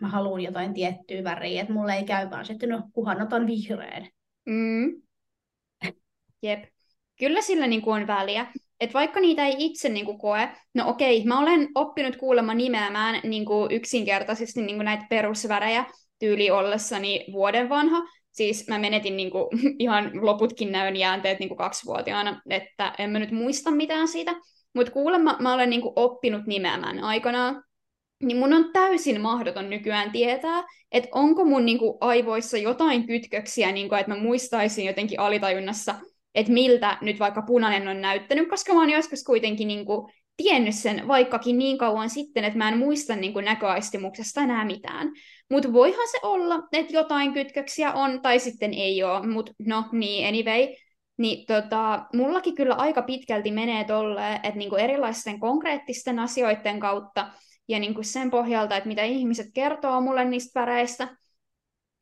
mä 0.01 0.09
haluan 0.09 0.41
jotain 0.41 0.75
tiettyä 0.75 1.25
väriä, 1.25 1.61
että 1.61 1.73
mulle 1.73 1.95
ei 1.95 2.05
käy 2.05 2.31
vaan 2.31 2.45
sitten, 2.45 2.69
no 2.69 2.83
kuhan 2.93 3.23
otan 3.23 3.47
vihreän. 3.47 4.09
Mm. 4.47 5.03
Jep. 6.43 6.76
Kyllä 7.19 7.41
sillä 7.41 7.67
niin 7.67 7.83
kuin 7.83 8.03
on 8.03 8.07
väliä. 8.07 8.47
Et 8.81 8.95
vaikka 8.95 9.21
niitä 9.21 9.47
ei 9.47 9.55
itse 9.59 9.89
niin 9.89 10.07
kuin 10.07 10.19
koe, 10.19 10.49
no 10.75 10.89
okei, 10.89 11.25
mä 11.25 11.39
olen 11.39 11.69
oppinut 11.75 12.17
kuulemma 12.17 12.55
nimeämään 12.55 13.21
niin 13.25 13.45
kuin 13.45 13.73
yksinkertaisesti 13.73 14.63
niin 14.63 14.77
kuin 14.77 14.85
näitä 14.85 15.07
perusvärejä 15.11 15.85
tyyli 16.19 16.51
ollessani 16.51 17.25
vuoden 17.33 17.69
vanha. 17.69 18.03
Siis 18.33 18.69
mä 18.69 18.79
menetin 18.79 19.17
niin 19.17 19.31
kuin, 19.31 19.49
ihan 19.79 20.11
loputkin 20.27 20.73
näön 20.73 20.97
jäänteet 20.97 21.39
niin 21.39 21.49
kuin 21.49 21.59
kaksivuotiaana, 21.59 22.41
että 22.51 22.95
en 22.99 23.11
mä 23.11 23.19
nyt 23.19 23.31
muista 23.31 23.71
mitään 23.71 24.09
siitä. 24.09 24.35
Mutta 24.75 24.93
kuulemma 24.93 25.37
mä 25.41 25.55
olen 25.55 25.71
niin 25.71 25.83
kuin, 25.83 25.93
oppinut 25.97 26.47
nimeämään 26.47 27.01
aikanaan 27.01 27.63
niin 28.23 28.37
mun 28.37 28.53
on 28.53 28.73
täysin 28.73 29.21
mahdoton 29.21 29.71
nykyään 29.71 30.13
tietää, 30.13 30.65
että 30.93 31.09
onko 31.13 31.45
mun 31.45 31.65
niin 31.67 31.79
kuin, 31.79 31.99
aivoissa 32.01 32.59
jotain 32.59 33.07
kytköksiä, 33.07 33.73
niin 33.73 33.89
kuin, 33.89 33.99
että 33.99 34.13
mä 34.15 34.23
muistaisin 34.23 34.87
jotenkin 34.87 35.21
alitajunnassa, 35.21 35.95
että 36.37 36.53
miltä 36.53 36.99
nyt 37.01 37.19
vaikka 37.19 37.43
punainen 37.43 37.89
on 37.89 38.01
näyttänyt, 38.01 38.49
koska 38.49 38.75
mä 38.75 38.81
oon 38.81 38.91
joskus 38.91 39.25
kuitenkin 39.25 39.69
niin 39.69 39.87
kuin, 39.87 40.13
tiennyt 40.37 40.75
sen 40.75 41.09
vaikkakin 41.09 41.59
niin 41.59 41.79
kauan 41.79 42.11
sitten, 42.11 42.45
että 42.45 42.59
mä 42.59 42.69
en 42.69 42.79
muista 42.79 43.17
niin 43.17 43.33
kuin, 43.33 43.45
näköaistimuksesta 43.45 44.41
enää 44.41 44.65
mitään. 44.65 45.13
Mutta 45.51 45.73
voihan 45.73 46.09
se 46.09 46.19
olla, 46.23 46.63
että 46.73 46.93
jotain 46.93 47.33
kytköksiä 47.33 47.93
on, 47.93 48.23
tai 48.23 48.39
sitten 48.39 48.75
ei 48.75 49.03
ole, 49.03 49.27
mutta 49.27 49.53
no 49.67 49.85
niin, 49.93 50.29
anyway. 50.29 50.75
Niin 51.19 51.47
tota, 51.47 52.07
mullakin 52.15 52.55
kyllä 52.55 52.75
aika 52.75 53.03
pitkälti 53.03 53.51
menee 53.51 53.85
tolleen, 53.85 54.35
että 54.35 54.59
niinku 54.59 54.77
erilaisten 54.77 55.41
konkreettisten 55.41 56.19
asioiden 56.19 56.81
kautta 56.81 57.27
ja 57.69 57.79
niin 57.79 57.95
kuin 57.95 58.05
sen 58.05 58.31
pohjalta, 58.31 58.77
että 58.77 58.89
mitä 58.89 59.03
ihmiset 59.03 59.47
kertoo 59.55 60.01
mulle 60.01 60.25
niistä 60.25 60.61
väreistä. 60.61 61.17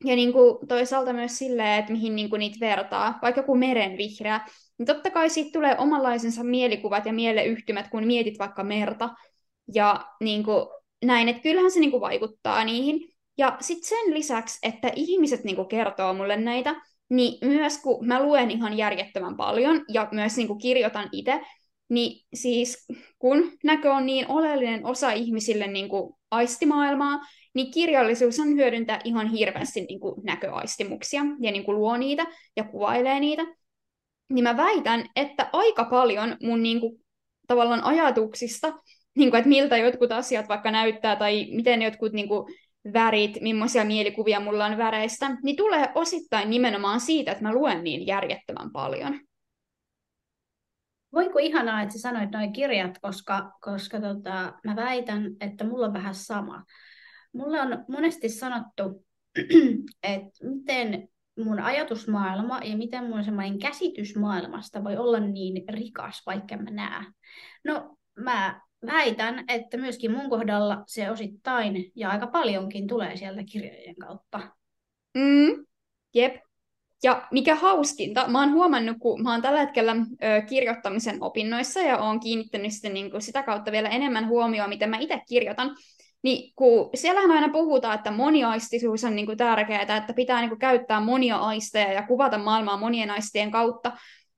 Ja 0.03 0.15
niin 0.15 0.33
kuin 0.33 0.67
toisaalta 0.67 1.13
myös 1.13 1.37
silleen, 1.37 1.79
että 1.79 1.91
mihin 1.91 2.15
niin 2.15 2.29
kuin 2.29 2.39
niitä 2.39 2.59
vertaa, 2.59 3.19
vaikka 3.21 3.41
joku 3.41 3.55
meren 3.55 3.97
vihreä, 3.97 4.47
niin 4.77 4.85
totta 4.85 5.09
kai 5.09 5.29
siitä 5.29 5.49
tulee 5.53 5.75
omanlaisensa 5.77 6.43
mielikuvat 6.43 7.05
ja 7.05 7.13
mieleyhtymät, 7.13 7.87
kun 7.87 8.07
mietit 8.07 8.39
vaikka 8.39 8.63
merta. 8.63 9.09
Ja 9.73 10.05
niin 10.23 10.43
kuin 10.43 10.67
näin, 11.05 11.29
että 11.29 11.41
kyllähän 11.41 11.71
se 11.71 11.79
niin 11.79 11.91
kuin 11.91 12.01
vaikuttaa 12.01 12.63
niihin. 12.63 13.09
Ja 13.37 13.57
sitten 13.59 13.89
sen 13.89 14.13
lisäksi, 14.13 14.59
että 14.63 14.91
ihmiset 14.95 15.43
niin 15.43 15.55
kuin 15.55 15.67
kertoo 15.67 16.13
mulle 16.13 16.37
näitä, 16.37 16.75
niin 17.09 17.47
myös 17.47 17.81
kun 17.81 18.07
mä 18.07 18.23
luen 18.23 18.51
ihan 18.51 18.77
järjettömän 18.77 19.37
paljon 19.37 19.85
ja 19.89 20.07
myös 20.11 20.37
niin 20.37 20.47
kuin 20.47 20.59
kirjoitan 20.59 21.09
itse, 21.11 21.41
niin 21.89 22.25
siis 22.33 22.87
kun 23.19 23.51
näkö 23.63 23.93
on 23.93 24.05
niin 24.05 24.25
oleellinen 24.31 24.85
osa 24.85 25.11
ihmisille 25.11 25.67
niin 25.67 25.89
kuin 25.89 26.13
aistimaailmaa, 26.31 27.19
niin 27.55 27.71
kirjallisuus 27.71 28.39
on 28.39 28.47
hyödyntää 28.47 28.99
ihan 29.03 29.27
hirveästi 29.27 29.81
niin 29.81 29.99
kuin 29.99 30.15
näköaistimuksia 30.23 31.21
ja 31.39 31.51
niin 31.51 31.63
kuin 31.63 31.77
luo 31.77 31.97
niitä 31.97 32.25
ja 32.55 32.63
kuvailee 32.63 33.19
niitä. 33.19 33.43
Niin 34.29 34.43
mä 34.43 34.57
väitän, 34.57 35.09
että 35.15 35.49
aika 35.53 35.83
paljon 35.83 36.37
mun 36.43 36.63
niin 36.63 36.79
kuin, 36.79 37.05
tavallaan 37.47 37.83
ajatuksista, 37.83 38.73
niin 39.15 39.29
kuin, 39.29 39.39
että 39.39 39.49
miltä 39.49 39.77
jotkut 39.77 40.11
asiat 40.11 40.49
vaikka 40.49 40.71
näyttää 40.71 41.15
tai 41.15 41.47
miten 41.51 41.81
jotkut 41.81 42.13
niin 42.13 42.27
kuin, 42.27 42.55
värit, 42.93 43.41
millaisia 43.41 43.85
mielikuvia 43.85 44.39
mulla 44.39 44.65
on 44.65 44.77
väreistä, 44.77 45.37
niin 45.43 45.55
tulee 45.55 45.91
osittain 45.95 46.49
nimenomaan 46.49 46.99
siitä, 46.99 47.31
että 47.31 47.43
mä 47.43 47.53
luen 47.53 47.83
niin 47.83 48.07
järjettömän 48.07 48.71
paljon. 48.71 49.19
Voiko 51.13 51.39
ihanaa, 51.39 51.81
että 51.81 51.93
sä 51.93 51.99
sanoit 51.99 52.31
noin 52.31 52.53
kirjat, 52.53 52.97
koska, 53.01 53.51
koska 53.61 54.01
tota, 54.01 54.53
mä 54.65 54.75
väitän, 54.75 55.23
että 55.39 55.63
mulla 55.63 55.85
on 55.85 55.93
vähän 55.93 56.15
sama. 56.15 56.63
Mulle 57.35 57.61
on 57.61 57.85
monesti 57.87 58.29
sanottu, 58.29 59.05
että 60.03 60.47
miten 60.47 61.07
mun 61.37 61.59
ajatusmaailma 61.59 62.59
ja 62.63 62.77
miten 62.77 63.09
mun 63.09 63.23
semmoinen 63.23 63.59
käsitys 63.59 64.15
maailmasta 64.15 64.83
voi 64.83 64.97
olla 64.97 65.19
niin 65.19 65.63
rikas, 65.69 66.21
vaikka 66.25 66.57
mä 66.57 66.71
näen. 66.71 67.05
No, 67.63 67.97
mä 68.19 68.61
väitän, 68.85 69.45
että 69.47 69.77
myöskin 69.77 70.11
mun 70.11 70.29
kohdalla 70.29 70.83
se 70.87 71.11
osittain 71.11 71.91
ja 71.95 72.09
aika 72.09 72.27
paljonkin 72.27 72.87
tulee 72.87 73.17
sieltä 73.17 73.43
kirjojen 73.43 73.95
kautta. 73.95 74.39
Mm, 75.17 75.65
jep. 76.13 76.35
Ja 77.03 77.27
mikä 77.31 77.55
hauskinta, 77.55 78.27
mä 78.27 78.39
oon 78.39 78.53
huomannut, 78.53 78.97
kun 78.99 79.23
mä 79.23 79.31
oon 79.31 79.41
tällä 79.41 79.59
hetkellä 79.59 79.91
ö, 79.91 80.41
kirjoittamisen 80.49 81.23
opinnoissa 81.23 81.79
ja 81.79 81.97
oon 81.97 82.19
kiinnittänyt 82.19 82.73
sitten, 82.73 82.93
niin 82.93 83.11
kuin 83.11 83.21
sitä 83.21 83.43
kautta 83.43 83.71
vielä 83.71 83.89
enemmän 83.89 84.27
huomioon, 84.27 84.69
miten 84.69 84.89
mä 84.89 84.97
itse 84.97 85.21
kirjoitan, 85.27 85.75
niin 86.25 86.53
kun 86.55 86.89
siellähän 86.95 87.31
aina 87.31 87.49
puhutaan, 87.49 87.95
että 87.95 88.11
moniaistisuus 88.11 89.03
on 89.03 89.15
niin 89.15 89.25
kuin 89.25 89.37
tärkeää, 89.37 89.81
että 89.81 90.13
pitää 90.15 90.39
niin 90.39 90.49
kuin 90.49 90.59
käyttää 90.59 90.99
monia 90.99 91.37
aisteja 91.37 91.93
ja 91.93 92.03
kuvata 92.03 92.37
maailmaa 92.37 92.77
monien 92.77 93.11
aistien 93.11 93.51
kautta, 93.51 93.91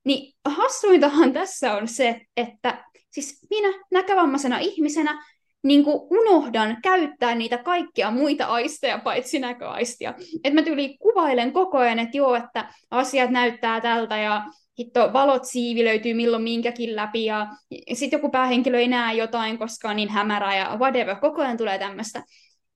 niin 0.04 0.34
hassuintahan 0.44 1.32
tässä 1.32 1.76
on 1.76 1.88
se, 1.88 2.20
että 2.36 2.84
siis 3.10 3.46
minä 3.50 3.84
näkövammaisena 3.90 4.58
ihmisenä 4.58 5.24
niin 5.62 5.84
kuin 5.84 6.00
unohdan 6.10 6.76
käyttää 6.82 7.34
niitä 7.34 7.58
kaikkia 7.58 8.10
muita 8.10 8.44
aisteja 8.44 8.98
paitsi 8.98 9.38
näköaistia. 9.38 10.14
Että 10.44 10.60
mä 10.60 10.62
tyyli 10.62 10.96
kuvailen 10.98 11.52
koko 11.52 11.78
ajan, 11.78 11.98
että 11.98 12.16
joo, 12.16 12.34
että 12.34 12.68
asiat 12.90 13.30
näyttää 13.30 13.80
tältä 13.80 14.18
ja 14.18 14.44
hitto, 14.78 15.12
valot 15.12 15.44
siivilöityy 15.44 16.14
milloin 16.14 16.42
minkäkin 16.42 16.96
läpi 16.96 17.24
ja 17.24 17.46
sitten 17.92 18.16
joku 18.18 18.30
päähenkilö 18.30 18.78
ei 18.78 18.88
näe 18.88 19.14
jotain, 19.14 19.58
koska 19.58 19.88
on 19.88 19.96
niin 19.96 20.08
hämärää 20.08 20.56
ja 20.56 20.76
whatever, 20.76 21.16
koko 21.16 21.42
ajan 21.42 21.56
tulee 21.56 21.78
tämmöistä. 21.78 22.22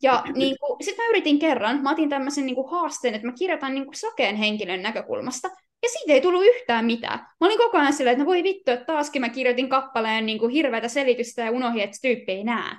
Ja 0.03 0.25
niin 0.35 0.57
sitten 0.81 1.05
mä 1.05 1.11
yritin 1.11 1.39
kerran, 1.39 1.83
mä 1.83 1.91
otin 1.91 2.09
tämmöisen 2.09 2.47
niin 2.47 2.55
kuin 2.55 2.71
haasteen, 2.71 3.15
että 3.15 3.27
mä 3.27 3.33
kirjoitan 3.39 3.75
niin 3.75 3.85
kuin 3.85 3.97
sokeen 3.97 4.37
henkilön 4.37 4.83
näkökulmasta, 4.83 5.49
ja 5.83 5.89
siitä 5.89 6.13
ei 6.13 6.21
tullut 6.21 6.45
yhtään 6.45 6.85
mitään. 6.85 7.19
Mä 7.19 7.47
olin 7.47 7.59
koko 7.59 7.79
ajan 7.79 7.93
silleen, 7.93 8.13
että 8.13 8.25
no 8.25 8.31
voi 8.31 8.43
vittu, 8.43 8.71
että 8.71 8.85
taaskin 8.85 9.21
mä 9.21 9.29
kirjoitin 9.29 9.69
kappaleen 9.69 10.27
niin 10.27 10.39
kuin 10.39 10.53
hirveätä 10.53 10.89
selitystä 10.89 11.43
ja 11.43 11.51
unohdin, 11.51 11.83
että 11.83 11.99
tyyppi 12.03 12.33
ei 12.33 12.45
näe. 12.45 12.77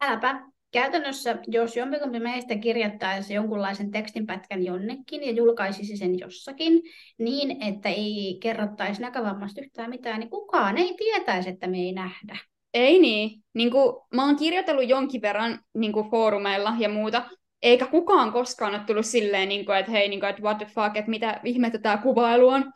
Äläpä. 0.00 0.40
Käytännössä, 0.70 1.38
jos 1.46 1.76
jompikumpi 1.76 2.20
meistä 2.20 2.56
kirjoittaisi 2.56 3.34
jonkunlaisen 3.34 3.90
tekstinpätkän 3.90 4.64
jonnekin 4.64 5.24
ja 5.24 5.30
julkaisisi 5.30 5.96
sen 5.96 6.18
jossakin 6.18 6.82
niin, 7.18 7.62
että 7.62 7.88
ei 7.88 8.38
kerrottaisi 8.42 9.02
näkövammasta 9.02 9.60
yhtään 9.60 9.90
mitään, 9.90 10.20
niin 10.20 10.30
kukaan 10.30 10.78
ei 10.78 10.94
tietäisi, 10.94 11.48
että 11.48 11.66
me 11.66 11.78
ei 11.78 11.92
nähdä. 11.92 12.38
Ei 12.74 12.98
niin. 12.98 13.42
niin 13.54 13.70
kuin, 13.70 13.96
mä 14.14 14.24
oon 14.24 14.36
kirjoitellut 14.36 14.88
jonkin 14.88 15.22
verran 15.22 15.60
niin 15.74 15.92
kuin 15.92 16.10
foorumeilla 16.10 16.74
ja 16.78 16.88
muuta, 16.88 17.30
eikä 17.62 17.86
kukaan 17.86 18.32
koskaan 18.32 18.74
ole 18.74 18.84
tullut 18.86 19.06
silleen, 19.06 19.48
niin 19.48 19.66
kuin, 19.66 19.78
että 19.78 19.92
hei, 19.92 20.08
niin 20.08 20.20
kuin, 20.20 20.30
että 20.30 20.42
what 20.42 20.58
the 20.58 20.66
fuck, 20.66 20.96
että 20.96 21.10
mitä 21.10 21.40
ihmettä 21.44 21.78
tämä 21.78 21.96
kuvailu 21.96 22.48
on. 22.48 22.72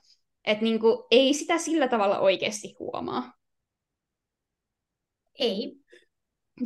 Että 0.47 0.65
niin 0.65 0.81
kuin, 0.81 1.05
ei 1.11 1.35
sitä 1.35 1.59
sillä 1.59 1.89
tavalla 1.89 2.19
oikeasti 2.19 2.75
huomaa. 2.79 3.33
Ei. 5.39 5.73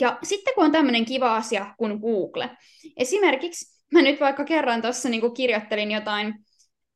Ja 0.01 0.19
sitten 0.23 0.55
kun 0.55 0.65
on 0.65 0.73
tämmöinen 0.73 1.05
kiva 1.05 1.37
asia 1.37 1.75
kuin 1.79 1.99
Google. 1.99 2.51
Esimerkiksi 2.97 3.83
mä 3.93 4.03
nyt 4.03 4.21
vaikka 4.21 4.45
kerran 4.45 4.83
tuossa 4.83 5.09
niin 5.09 5.35
kirjoittelin 5.35 5.91
jotain 5.91 6.35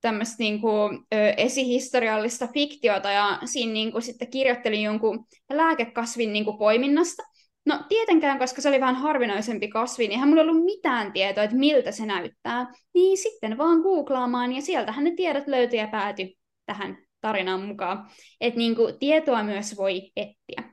tämmöistä 0.01 0.37
niin 0.39 0.61
kuin, 0.61 0.99
ö, 1.15 1.31
esihistoriallista 1.37 2.47
fiktiota 2.47 3.11
ja 3.11 3.39
siinä 3.45 3.73
niin 3.73 3.93
kuin, 3.93 4.03
sitten 4.03 4.31
kirjoittelin 4.31 4.83
jonkun 4.83 5.27
lääkekasvin 5.53 6.33
niin 6.33 6.45
kuin, 6.45 6.59
poiminnasta. 6.59 7.23
No 7.67 7.85
tietenkään, 7.89 8.39
koska 8.39 8.63
se 8.63 8.69
oli 8.69 8.81
vähän 8.81 8.97
harvinaisempi 8.97 9.69
kasvi, 9.69 10.05
niin 10.05 10.13
eihän 10.13 10.29
mulla 10.29 10.43
ollut 10.43 10.65
mitään 10.65 11.13
tietoa, 11.13 11.45
että 11.45 11.57
miltä 11.57 11.93
se 11.93 12.07
näyttää. 12.07 12.73
Niin 12.95 13.19
sitten 13.19 13.59
vaan 13.59 13.81
googlaamaan 13.81 14.53
ja 14.53 14.63
sieltähän 14.63 15.05
ne 15.05 15.11
tiedot 15.17 15.47
löytyi 15.47 15.79
ja 15.79 15.89
päätyi 15.89 16.37
tähän 16.67 16.99
tarinaan 17.21 17.61
mukaan. 17.61 18.11
Että 18.41 18.59
niin 18.59 18.77
kuin, 18.77 18.99
tietoa 18.99 19.43
myös 19.43 19.77
voi 19.77 20.11
etsiä. 20.17 20.70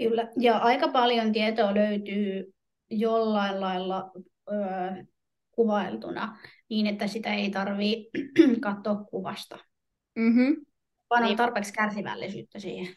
Kyllä, 0.00 0.28
ja 0.36 0.56
aika 0.56 0.88
paljon 0.88 1.32
tietoa 1.32 1.74
löytyy 1.74 2.54
jollain 2.90 3.60
lailla 3.60 4.10
öö, 4.52 5.04
kuvailtuna 5.50 6.38
niin, 6.68 6.86
että 6.86 7.06
sitä 7.06 7.34
ei 7.34 7.50
tarvitse 7.50 8.10
katsoa 8.60 8.94
kuvasta. 8.94 9.58
Mm-hmm. 10.14 10.56
Vaan 11.10 11.24
on 11.24 11.36
tarpeeksi 11.36 11.72
kärsivällisyyttä 11.72 12.58
siihen. 12.58 12.94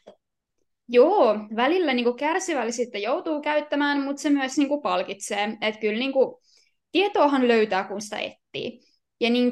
Joo, 0.88 1.38
välillä 1.56 1.94
niin 1.94 2.04
kuin 2.04 2.18
kärsivällisyyttä 2.18 2.98
joutuu 2.98 3.42
käyttämään, 3.42 4.02
mutta 4.02 4.22
se 4.22 4.30
myös 4.30 4.58
niin 4.58 4.70
kuin 4.70 4.82
palkitsee. 4.82 5.58
Että 5.62 5.82
kyllä 5.82 6.00
niin 6.00 6.14
kuin, 6.14 6.36
tietoahan 6.92 7.48
löytää, 7.48 7.84
kun 7.84 8.02
sitä 8.02 8.20
etsii. 8.20 8.80
Ja 9.22 9.30
niin 9.30 9.52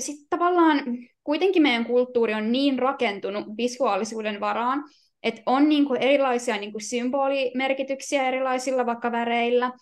sitten 0.00 0.26
tavallaan 0.30 0.78
kuitenkin 1.24 1.62
meidän 1.62 1.86
kulttuuri 1.86 2.34
on 2.34 2.52
niin 2.52 2.78
rakentunut 2.78 3.44
visuaalisuuden 3.56 4.40
varaan, 4.40 4.84
että 5.26 5.42
on 5.46 5.68
niin 5.68 5.86
kuin 5.86 6.02
erilaisia 6.02 6.56
niin 6.56 6.72
kuin 6.72 6.88
symbolimerkityksiä 6.88 8.28
erilaisilla 8.28 8.86
vaikka 8.86 9.12
väreillä 9.12 9.72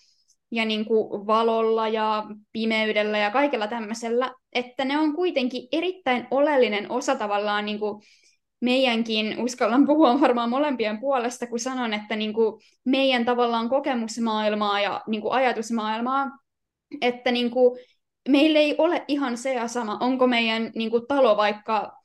ja 0.51 0.65
niin 0.65 0.85
kuin 0.85 1.27
valolla 1.27 1.89
ja 1.89 2.27
pimeydellä 2.53 3.19
ja 3.19 3.31
kaikella 3.31 3.67
tämmöisellä, 3.67 4.33
että 4.53 4.85
ne 4.85 4.99
on 4.99 5.15
kuitenkin 5.15 5.69
erittäin 5.73 6.27
oleellinen 6.31 6.91
osa 6.91 7.15
tavallaan 7.15 7.65
niin 7.65 7.79
kuin 7.79 8.03
meidänkin, 8.61 9.43
uskallan 9.43 9.87
puhua 9.87 10.21
varmaan 10.21 10.51
molempien 10.51 11.01
puolesta, 11.01 11.47
kun 11.47 11.61
sanon, 11.61 11.95
että 11.95 12.17
niin 12.17 12.33
kuin 12.33 12.61
meidän 12.85 13.25
tavallaan 13.25 13.69
kokemusmaailmaa 13.69 14.81
ja 14.81 15.03
niin 15.07 15.23
kuin 15.23 15.33
ajatusmaailmaa, 15.33 16.31
että 17.01 17.33
niin 17.33 17.51
kuin 17.51 17.79
meillä 18.29 18.59
ei 18.59 18.75
ole 18.79 19.05
ihan 19.09 19.39
se 19.39 19.55
ja 19.55 19.69
sama, 19.69 19.99
onko 20.01 20.27
meidän 20.27 20.73
niin 20.75 20.91
kuin 20.91 21.07
talo 21.09 21.37
vaikka 21.37 22.04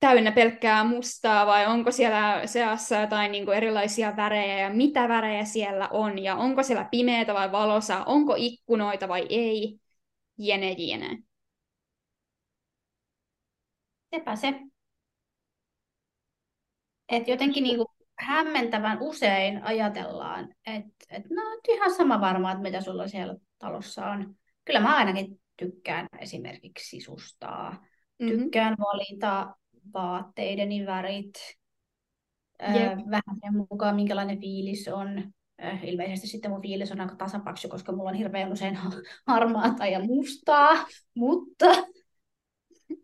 täynnä 0.00 0.32
pelkkää 0.32 0.84
mustaa 0.84 1.46
vai 1.46 1.66
onko 1.66 1.90
siellä 1.90 2.46
seassa 2.46 2.96
jotain 2.96 3.32
niin 3.32 3.44
kuin 3.44 3.56
erilaisia 3.56 4.16
värejä 4.16 4.58
ja 4.58 4.70
mitä 4.70 5.08
värejä 5.08 5.44
siellä 5.44 5.88
on 5.88 6.18
ja 6.18 6.36
onko 6.36 6.62
siellä 6.62 6.88
pimeätä 6.90 7.34
vai 7.34 7.52
valosa, 7.52 8.04
onko 8.04 8.34
ikkunoita 8.36 9.08
vai 9.08 9.26
ei, 9.28 9.78
jene 10.38 10.72
jene. 10.78 11.18
Sepä 14.14 14.36
se. 14.36 14.54
Et 17.08 17.28
jotenkin 17.28 17.62
niin 17.62 17.76
kuin 17.76 17.88
hämmentävän 18.18 18.98
usein 19.00 19.64
ajatellaan, 19.64 20.54
että 20.66 21.06
et, 21.10 21.30
no 21.30 21.42
ihan 21.68 21.94
sama 21.94 22.20
varmaan, 22.20 22.52
että 22.52 22.62
mitä 22.62 22.80
sulla 22.80 23.08
siellä 23.08 23.36
talossa 23.58 24.06
on. 24.06 24.34
Kyllä 24.64 24.80
mä 24.80 24.96
ainakin 24.96 25.40
tykkään 25.56 26.06
esimerkiksi 26.18 26.88
sisustaa, 26.88 27.70
mm-hmm. 28.18 28.38
tykkään 28.38 28.76
valita 28.78 29.54
vaatteideni 29.94 30.86
värit, 30.86 31.34
yep. 32.62 32.98
vähän 33.10 33.36
sen 33.40 33.56
mukaan 33.70 33.96
minkälainen 33.96 34.40
fiilis 34.40 34.88
on. 34.88 35.32
Ilmeisesti 35.82 36.26
sitten 36.26 36.50
mun 36.50 36.62
fiilis 36.62 36.92
on 36.92 37.00
aika 37.00 37.16
tasapaksu, 37.16 37.68
koska 37.68 37.92
mulla 37.92 38.10
on 38.10 38.16
hirveän 38.16 38.52
usein 38.52 38.78
harmaata 39.26 39.86
ja 39.86 40.00
mustaa, 40.00 40.86
mutta... 41.14 41.66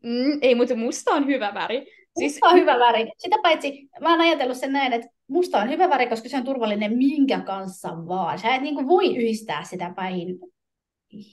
Mm, 0.02 0.38
ei, 0.42 0.54
mutta 0.54 0.76
musta 0.76 1.10
on 1.10 1.26
hyvä 1.26 1.54
väri. 1.54 1.86
Siis... 2.18 2.32
Musta 2.32 2.48
on 2.48 2.54
hyvä 2.54 2.78
väri. 2.78 3.10
Sitä 3.18 3.36
paitsi 3.42 3.88
mä 4.00 4.10
oon 4.10 4.20
ajatellut 4.20 4.56
sen 4.56 4.72
näin, 4.72 4.92
että 4.92 5.08
musta 5.26 5.58
on 5.58 5.68
hyvä 5.68 5.88
väri, 5.88 6.06
koska 6.06 6.28
se 6.28 6.36
on 6.36 6.44
turvallinen 6.44 6.96
minkä 6.96 7.40
kanssa 7.40 7.88
vaan. 7.88 8.38
Sä 8.38 8.54
et 8.54 8.62
niin 8.62 8.88
voi 8.88 9.16
yhdistää 9.16 9.64
sitä 9.64 9.92
päihin 9.96 10.38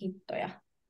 hittoja. 0.01 0.49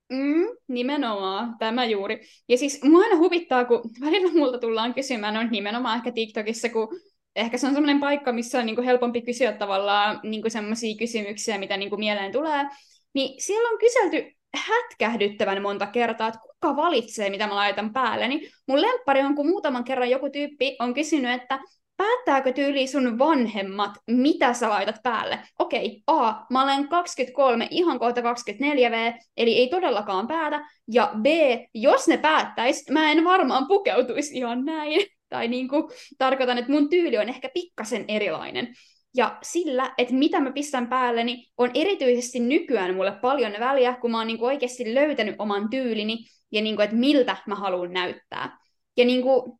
Mm, 0.09 0.47
nimenomaan, 0.67 1.55
tämä 1.59 1.85
juuri. 1.85 2.21
Ja 2.49 2.57
siis 2.57 2.83
mua 2.83 3.01
aina 3.03 3.17
huvittaa, 3.17 3.65
kun 3.65 3.81
välillä 4.01 4.31
multa 4.33 4.59
tullaan 4.59 4.93
kysymään, 4.93 5.37
on 5.37 5.47
nimenomaan 5.51 5.97
ehkä 5.97 6.11
TikTokissa, 6.11 6.69
kun 6.69 6.99
ehkä 7.35 7.57
se 7.57 7.67
on 7.67 7.73
semmoinen 7.73 7.99
paikka, 7.99 8.33
missä 8.33 8.59
on 8.59 8.65
niin 8.65 8.75
kuin 8.75 8.85
helpompi 8.85 9.21
kysyä 9.21 9.51
tavallaan 9.51 10.19
niin 10.23 10.51
semmoisia 10.51 10.97
kysymyksiä, 10.97 11.57
mitä 11.57 11.77
niin 11.77 11.89
kuin 11.89 11.99
mieleen 11.99 12.31
tulee. 12.31 12.65
Niin 13.13 13.41
siellä 13.41 13.69
on 13.69 13.79
kyselty 13.79 14.37
hätkähdyttävän 14.55 15.61
monta 15.61 15.87
kertaa, 15.87 16.27
että 16.27 16.39
kuka 16.39 16.75
valitsee, 16.75 17.29
mitä 17.29 17.47
mä 17.47 17.55
laitan 17.55 17.93
päälle. 17.93 18.27
Niin 18.27 18.51
mun 18.67 18.81
lemppari 18.81 19.21
on, 19.21 19.35
kun 19.35 19.47
muutaman 19.47 19.83
kerran 19.83 20.09
joku 20.09 20.29
tyyppi 20.29 20.75
on 20.79 20.93
kysynyt, 20.93 21.41
että 21.41 21.59
päättääkö 21.97 22.53
tyyli 22.53 22.87
sun 22.87 23.19
vanhemmat, 23.19 23.91
mitä 24.07 24.53
sä 24.53 24.69
laitat 24.69 24.95
päälle? 25.03 25.39
Okei, 25.59 26.03
A, 26.07 26.33
mä 26.49 26.63
olen 26.63 26.87
23, 26.87 27.67
ihan 27.71 27.99
kohta 27.99 28.21
24V, 28.21 29.19
eli 29.37 29.57
ei 29.57 29.67
todellakaan 29.67 30.27
päätä. 30.27 30.69
Ja 30.91 31.11
B, 31.21 31.25
jos 31.73 32.07
ne 32.07 32.17
päättäis, 32.17 32.89
mä 32.89 33.11
en 33.11 33.25
varmaan 33.25 33.67
pukeutuisi 33.67 34.37
ihan 34.37 34.65
näin. 34.65 35.05
Tai 35.29 35.47
niin 35.47 35.67
kuin, 35.67 35.83
tarkoitan, 36.17 36.57
että 36.57 36.71
mun 36.71 36.89
tyyli 36.89 37.17
on 37.17 37.29
ehkä 37.29 37.49
pikkasen 37.53 38.05
erilainen. 38.07 38.73
Ja 39.15 39.37
sillä, 39.41 39.93
että 39.97 40.13
mitä 40.13 40.39
mä 40.39 40.51
pistän 40.51 40.87
päälle, 40.87 41.23
niin 41.23 41.51
on 41.57 41.71
erityisesti 41.73 42.39
nykyään 42.39 42.95
mulle 42.95 43.11
paljon 43.11 43.53
väliä, 43.59 43.97
kun 44.01 44.11
mä 44.11 44.17
oon 44.17 44.27
niin 44.27 44.37
kuin 44.37 44.47
oikeasti 44.47 44.93
löytänyt 44.93 45.35
oman 45.39 45.69
tyylini 45.69 46.17
ja 46.51 46.61
niin 46.61 46.75
kuin, 46.75 46.83
että 46.83 46.95
miltä 46.95 47.37
mä 47.47 47.55
haluan 47.55 47.93
näyttää. 47.93 48.57
Ja 48.97 49.05
niin 49.05 49.21
kuin, 49.21 49.59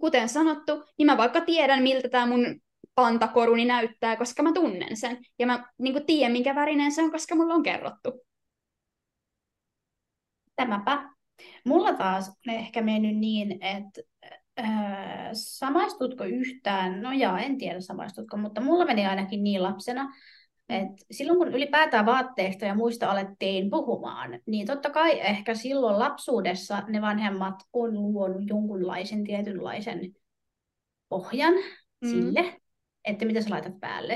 kuten 0.00 0.28
sanottu, 0.28 0.84
niin 0.98 1.06
mä 1.06 1.16
vaikka 1.16 1.40
tiedän, 1.40 1.82
miltä 1.82 2.08
tämä 2.08 2.26
mun 2.26 2.60
pantakoruni 2.94 3.64
näyttää, 3.64 4.16
koska 4.16 4.42
mä 4.42 4.52
tunnen 4.52 4.96
sen. 4.96 5.18
Ja 5.38 5.46
mä 5.46 5.66
niin 5.78 6.06
tiedän, 6.06 6.32
minkä 6.32 6.54
värinen 6.54 6.92
se 6.92 7.02
on, 7.02 7.10
koska 7.12 7.34
mulla 7.34 7.54
on 7.54 7.62
kerrottu. 7.62 8.12
Tämäpä. 10.56 11.10
Mulla 11.64 11.92
taas 11.92 12.28
on 12.28 12.54
ehkä 12.54 12.82
mennyt 12.82 13.16
niin, 13.16 13.64
että 13.64 14.00
äh, 14.60 15.30
samaistutko 15.32 16.24
yhtään, 16.24 17.02
no 17.02 17.12
jaa, 17.12 17.40
en 17.40 17.58
tiedä 17.58 17.80
samaistutko, 17.80 18.36
mutta 18.36 18.60
mulla 18.60 18.84
meni 18.84 19.06
ainakin 19.06 19.44
niin 19.44 19.62
lapsena, 19.62 20.14
et 20.72 20.88
silloin 21.10 21.38
kun 21.38 21.48
ylipäätään 21.48 22.06
vaatteista 22.06 22.64
ja 22.64 22.74
muista 22.74 23.10
alettiin 23.10 23.70
puhumaan, 23.70 24.40
niin 24.46 24.66
totta 24.66 24.90
kai 24.90 25.20
ehkä 25.20 25.54
silloin 25.54 25.98
lapsuudessa 25.98 26.82
ne 26.88 27.00
vanhemmat 27.00 27.54
on 27.72 27.94
luonut 27.94 28.42
jonkunlaisen 28.46 29.24
tietynlaisen 29.24 30.14
pohjan 31.08 31.54
mm. 32.00 32.08
sille, 32.08 32.60
että 33.04 33.24
mitä 33.24 33.40
sä 33.40 33.50
laitat 33.50 33.80
päälle. 33.80 34.14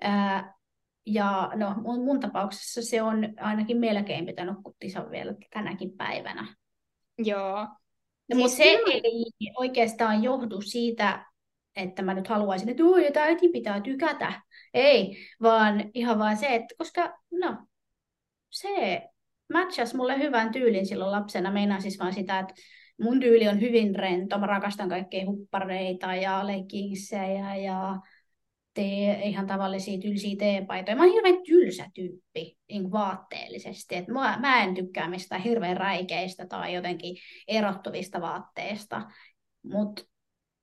Ää, 0.00 0.54
ja 1.06 1.50
no, 1.54 1.74
mun, 1.82 2.04
mun 2.04 2.20
tapauksessa 2.20 2.82
se 2.82 3.02
on 3.02 3.34
ainakin 3.40 3.76
melkein 3.76 4.26
pitänyt 4.26 4.56
kuttisa 4.62 5.10
vielä 5.10 5.34
tänäkin 5.52 5.92
päivänä. 5.96 6.54
Joo. 7.18 7.56
No, 8.28 8.34
siis 8.34 8.38
mutta 8.38 8.56
se 8.56 8.64
ei 8.64 9.24
oikeastaan 9.56 10.22
johdu 10.22 10.60
siitä, 10.60 11.25
että 11.76 12.02
mä 12.02 12.14
nyt 12.14 12.28
haluaisin, 12.28 12.68
että 12.68 12.84
oi, 12.84 13.12
äiti 13.16 13.48
pitää 13.48 13.80
tykätä. 13.80 14.42
Ei, 14.74 15.16
vaan 15.42 15.90
ihan 15.94 16.18
vaan 16.18 16.36
se, 16.36 16.46
että 16.46 16.74
koska 16.78 17.18
no, 17.32 17.56
se 18.50 19.02
matchas 19.52 19.94
mulle 19.94 20.18
hyvän 20.18 20.52
tyylin 20.52 20.86
silloin 20.86 21.12
lapsena. 21.12 21.52
Meinaan 21.52 21.82
siis 21.82 21.98
vaan 21.98 22.12
sitä, 22.12 22.38
että 22.38 22.54
mun 23.02 23.20
tyyli 23.20 23.48
on 23.48 23.60
hyvin 23.60 23.94
rento. 23.94 24.38
Mä 24.38 24.46
rakastan 24.46 24.88
kaikkea 24.88 25.26
huppareita 25.26 26.14
ja 26.14 26.46
leggingsejä 26.46 27.56
ja 27.56 27.96
tee, 28.74 29.22
ihan 29.22 29.46
tavallisia 29.46 30.00
tylsiä 30.00 30.36
teepaitoja. 30.38 30.96
Mä 30.96 31.02
oon 31.02 31.12
hirveän 31.12 31.42
tylsä 31.46 31.86
tyyppi 31.94 32.58
niin 32.70 32.92
vaatteellisesti. 32.92 33.94
Et 33.94 34.08
mä, 34.08 34.38
mä 34.40 34.64
en 34.64 34.74
tykkää 34.74 35.10
mistään 35.10 35.42
hirveän 35.42 35.76
räikeistä 35.76 36.46
tai 36.46 36.74
jotenkin 36.74 37.16
erottuvista 37.48 38.20
vaatteista. 38.20 39.02
Mutta 39.62 40.02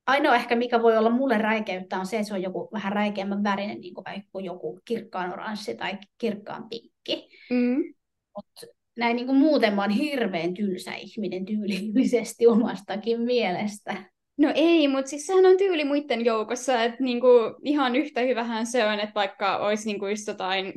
ainoa 0.08 0.36
ehkä, 0.36 0.56
mikä 0.56 0.82
voi 0.82 0.98
olla 0.98 1.10
mulle 1.10 1.38
räikeyttä, 1.38 2.00
on 2.00 2.06
se, 2.06 2.18
että 2.18 2.28
se 2.28 2.34
on 2.34 2.42
joku 2.42 2.70
vähän 2.74 2.94
räikeämmän 2.94 3.44
värinen, 3.44 3.82
niin 3.82 3.94
kuin 3.94 4.06
vaikka 4.06 4.42
joku 4.42 4.80
kirkkaan 4.86 5.34
oranssi 5.34 5.76
tai 5.76 5.98
kirkkaan 6.18 6.70
pinkki. 6.70 7.30
Mm. 7.50 7.94
Mut 8.36 8.72
näin 8.98 9.16
niin 9.16 9.26
kuin 9.26 9.38
muuten 9.38 9.74
mä 9.74 9.82
oon 9.82 9.92
hirveän 9.92 10.54
tylsä 10.54 10.96
ihminen 10.96 11.46
tyylillisesti 11.46 12.48
omastakin 12.48 13.22
mielestä. 13.22 14.04
No 14.38 14.52
ei, 14.56 14.88
mutta 14.88 15.10
siis 15.10 15.26
sehän 15.26 15.46
on 15.46 15.58
tyyli 15.58 15.84
muiden 15.84 16.26
joukossa, 16.26 16.84
että 16.84 17.04
niinku 17.04 17.28
ihan 17.64 17.96
yhtä 17.96 18.22
hyvähän 18.22 18.66
se 18.66 18.86
on, 18.86 19.00
että 19.00 19.16
vaikka 19.16 19.58
olisi 19.58 19.86
niinku 19.86 20.08
just 20.08 20.28
jotain 20.28 20.74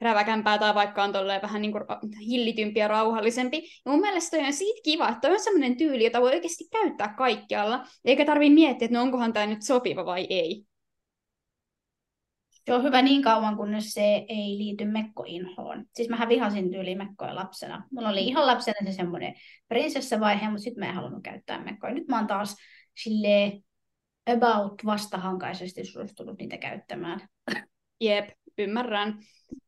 räväkämpää 0.00 0.58
tai 0.58 0.74
vaikka 0.74 1.04
on 1.04 1.12
tolleen 1.12 1.42
vähän 1.42 1.62
niin 1.62 1.72
kuin 1.72 1.84
hillitympi 2.20 2.80
ja 2.80 2.88
rauhallisempi. 2.88 3.56
Ja 3.56 3.92
mun 3.92 4.00
mielestä 4.00 4.36
on 4.36 4.52
siitä 4.52 4.80
kiva, 4.84 5.08
että 5.08 5.28
on 5.28 5.40
sellainen 5.40 5.76
tyyli, 5.76 6.04
jota 6.04 6.20
voi 6.20 6.34
oikeasti 6.34 6.64
käyttää 6.72 7.14
kaikkialla, 7.18 7.84
eikä 8.04 8.24
tarvitse 8.24 8.54
miettiä, 8.54 8.86
että 8.86 8.98
no 8.98 9.02
onkohan 9.02 9.32
tämä 9.32 9.46
nyt 9.46 9.62
sopiva 9.62 10.06
vai 10.06 10.26
ei. 10.30 10.64
Se 12.66 12.74
on 12.74 12.82
hyvä 12.82 13.02
niin 13.02 13.22
kauan, 13.22 13.56
kunnes 13.56 13.94
se 13.94 14.24
ei 14.28 14.58
liity 14.58 14.84
mekkoinhoon. 14.84 15.84
Siis 15.94 16.08
mähän 16.08 16.28
vihasin 16.28 16.70
tyyli 16.70 16.94
mekkoja 16.94 17.34
lapsena. 17.34 17.84
Mulla 17.92 18.08
oli 18.08 18.24
ihan 18.24 18.46
lapsena 18.46 18.90
se 18.90 18.92
semmoinen 18.92 19.34
prinsessavaihe, 19.68 20.48
mutta 20.48 20.62
sitten 20.62 20.84
mä 20.84 20.88
en 20.88 20.94
halunnut 20.94 21.22
käyttää 21.22 21.64
mekkoja. 21.64 21.94
Nyt 21.94 22.08
mä 22.08 22.16
oon 22.16 22.26
taas 22.26 22.56
silleen 22.96 23.64
about 24.26 24.74
vastahankaisesti 24.86 25.84
suostunut 25.84 26.38
niitä 26.38 26.56
käyttämään. 26.56 27.28
Jep, 28.00 28.28
ymmärrän. 28.58 29.18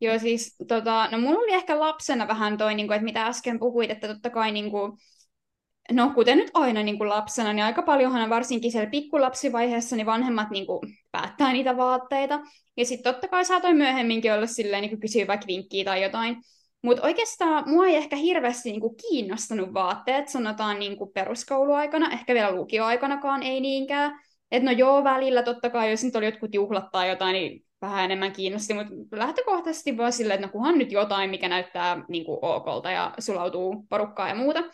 Joo, 0.00 0.18
siis 0.18 0.56
tota, 0.68 1.08
no 1.12 1.18
mulla 1.18 1.38
oli 1.38 1.54
ehkä 1.54 1.80
lapsena 1.80 2.28
vähän 2.28 2.58
toi, 2.58 2.74
niin 2.74 2.86
kuin, 2.86 2.94
että 2.94 3.04
mitä 3.04 3.26
äsken 3.26 3.58
puhuit, 3.58 3.90
että 3.90 4.08
totta 4.08 4.30
kai 4.30 4.52
niin 4.52 4.70
kuin, 4.70 4.92
no 5.92 6.10
kuten 6.14 6.38
nyt 6.38 6.50
aina 6.54 6.82
niin 6.82 6.98
kuin 6.98 7.08
lapsena, 7.08 7.52
niin 7.52 7.64
aika 7.64 7.82
paljonhan 7.82 8.30
varsinkin 8.30 8.72
siellä 8.72 8.90
pikkulapsivaiheessa 8.90 9.96
niin 9.96 10.06
vanhemmat 10.06 10.50
niin 10.50 10.66
kuin, 10.66 10.80
päättää 11.12 11.52
niitä 11.52 11.76
vaatteita. 11.76 12.40
Ja 12.76 12.84
sitten 12.84 13.14
totta 13.14 13.28
kai 13.28 13.44
saatoin 13.44 13.76
myöhemminkin 13.76 14.32
olla 14.32 14.46
silleen 14.46 14.82
niin 14.82 15.00
kysyä 15.00 15.26
vaikka 15.26 15.46
vinkkiä 15.46 15.84
tai 15.84 16.02
jotain. 16.02 16.36
Mutta 16.82 17.02
oikeastaan 17.02 17.68
mua 17.70 17.86
ei 17.86 17.96
ehkä 17.96 18.16
hirveästi 18.16 18.70
niinku 18.70 18.94
kiinnostanut 18.94 19.74
vaatteet, 19.74 20.28
sanotaan 20.28 20.78
niinku 20.78 21.06
peruskouluaikana, 21.06 22.12
ehkä 22.12 22.34
vielä 22.34 22.52
lukioaikanakaan 22.54 23.42
ei 23.42 23.60
niinkään. 23.60 24.20
että 24.50 24.70
no 24.70 24.76
joo, 24.78 25.04
välillä 25.04 25.42
totta 25.42 25.70
kai, 25.70 25.90
jos 25.90 26.04
nyt 26.04 26.16
oli 26.16 26.24
jotkut 26.24 26.54
juhlat 26.54 26.90
tai 26.92 27.08
jotain, 27.08 27.32
niin 27.32 27.64
vähän 27.80 28.04
enemmän 28.04 28.32
kiinnosti, 28.32 28.74
mutta 28.74 28.92
lähtökohtaisesti 29.12 29.96
vaan 29.96 30.12
silleen, 30.12 30.34
että 30.34 30.46
no 30.46 30.52
kunhan 30.52 30.78
nyt 30.78 30.92
jotain, 30.92 31.30
mikä 31.30 31.48
näyttää 31.48 32.04
niin 32.08 32.24
kuin 32.24 32.38
okolta 32.42 32.90
ja 32.90 33.14
sulautuu 33.18 33.86
porukkaa 33.88 34.28
ja 34.28 34.34
muuta. 34.34 34.64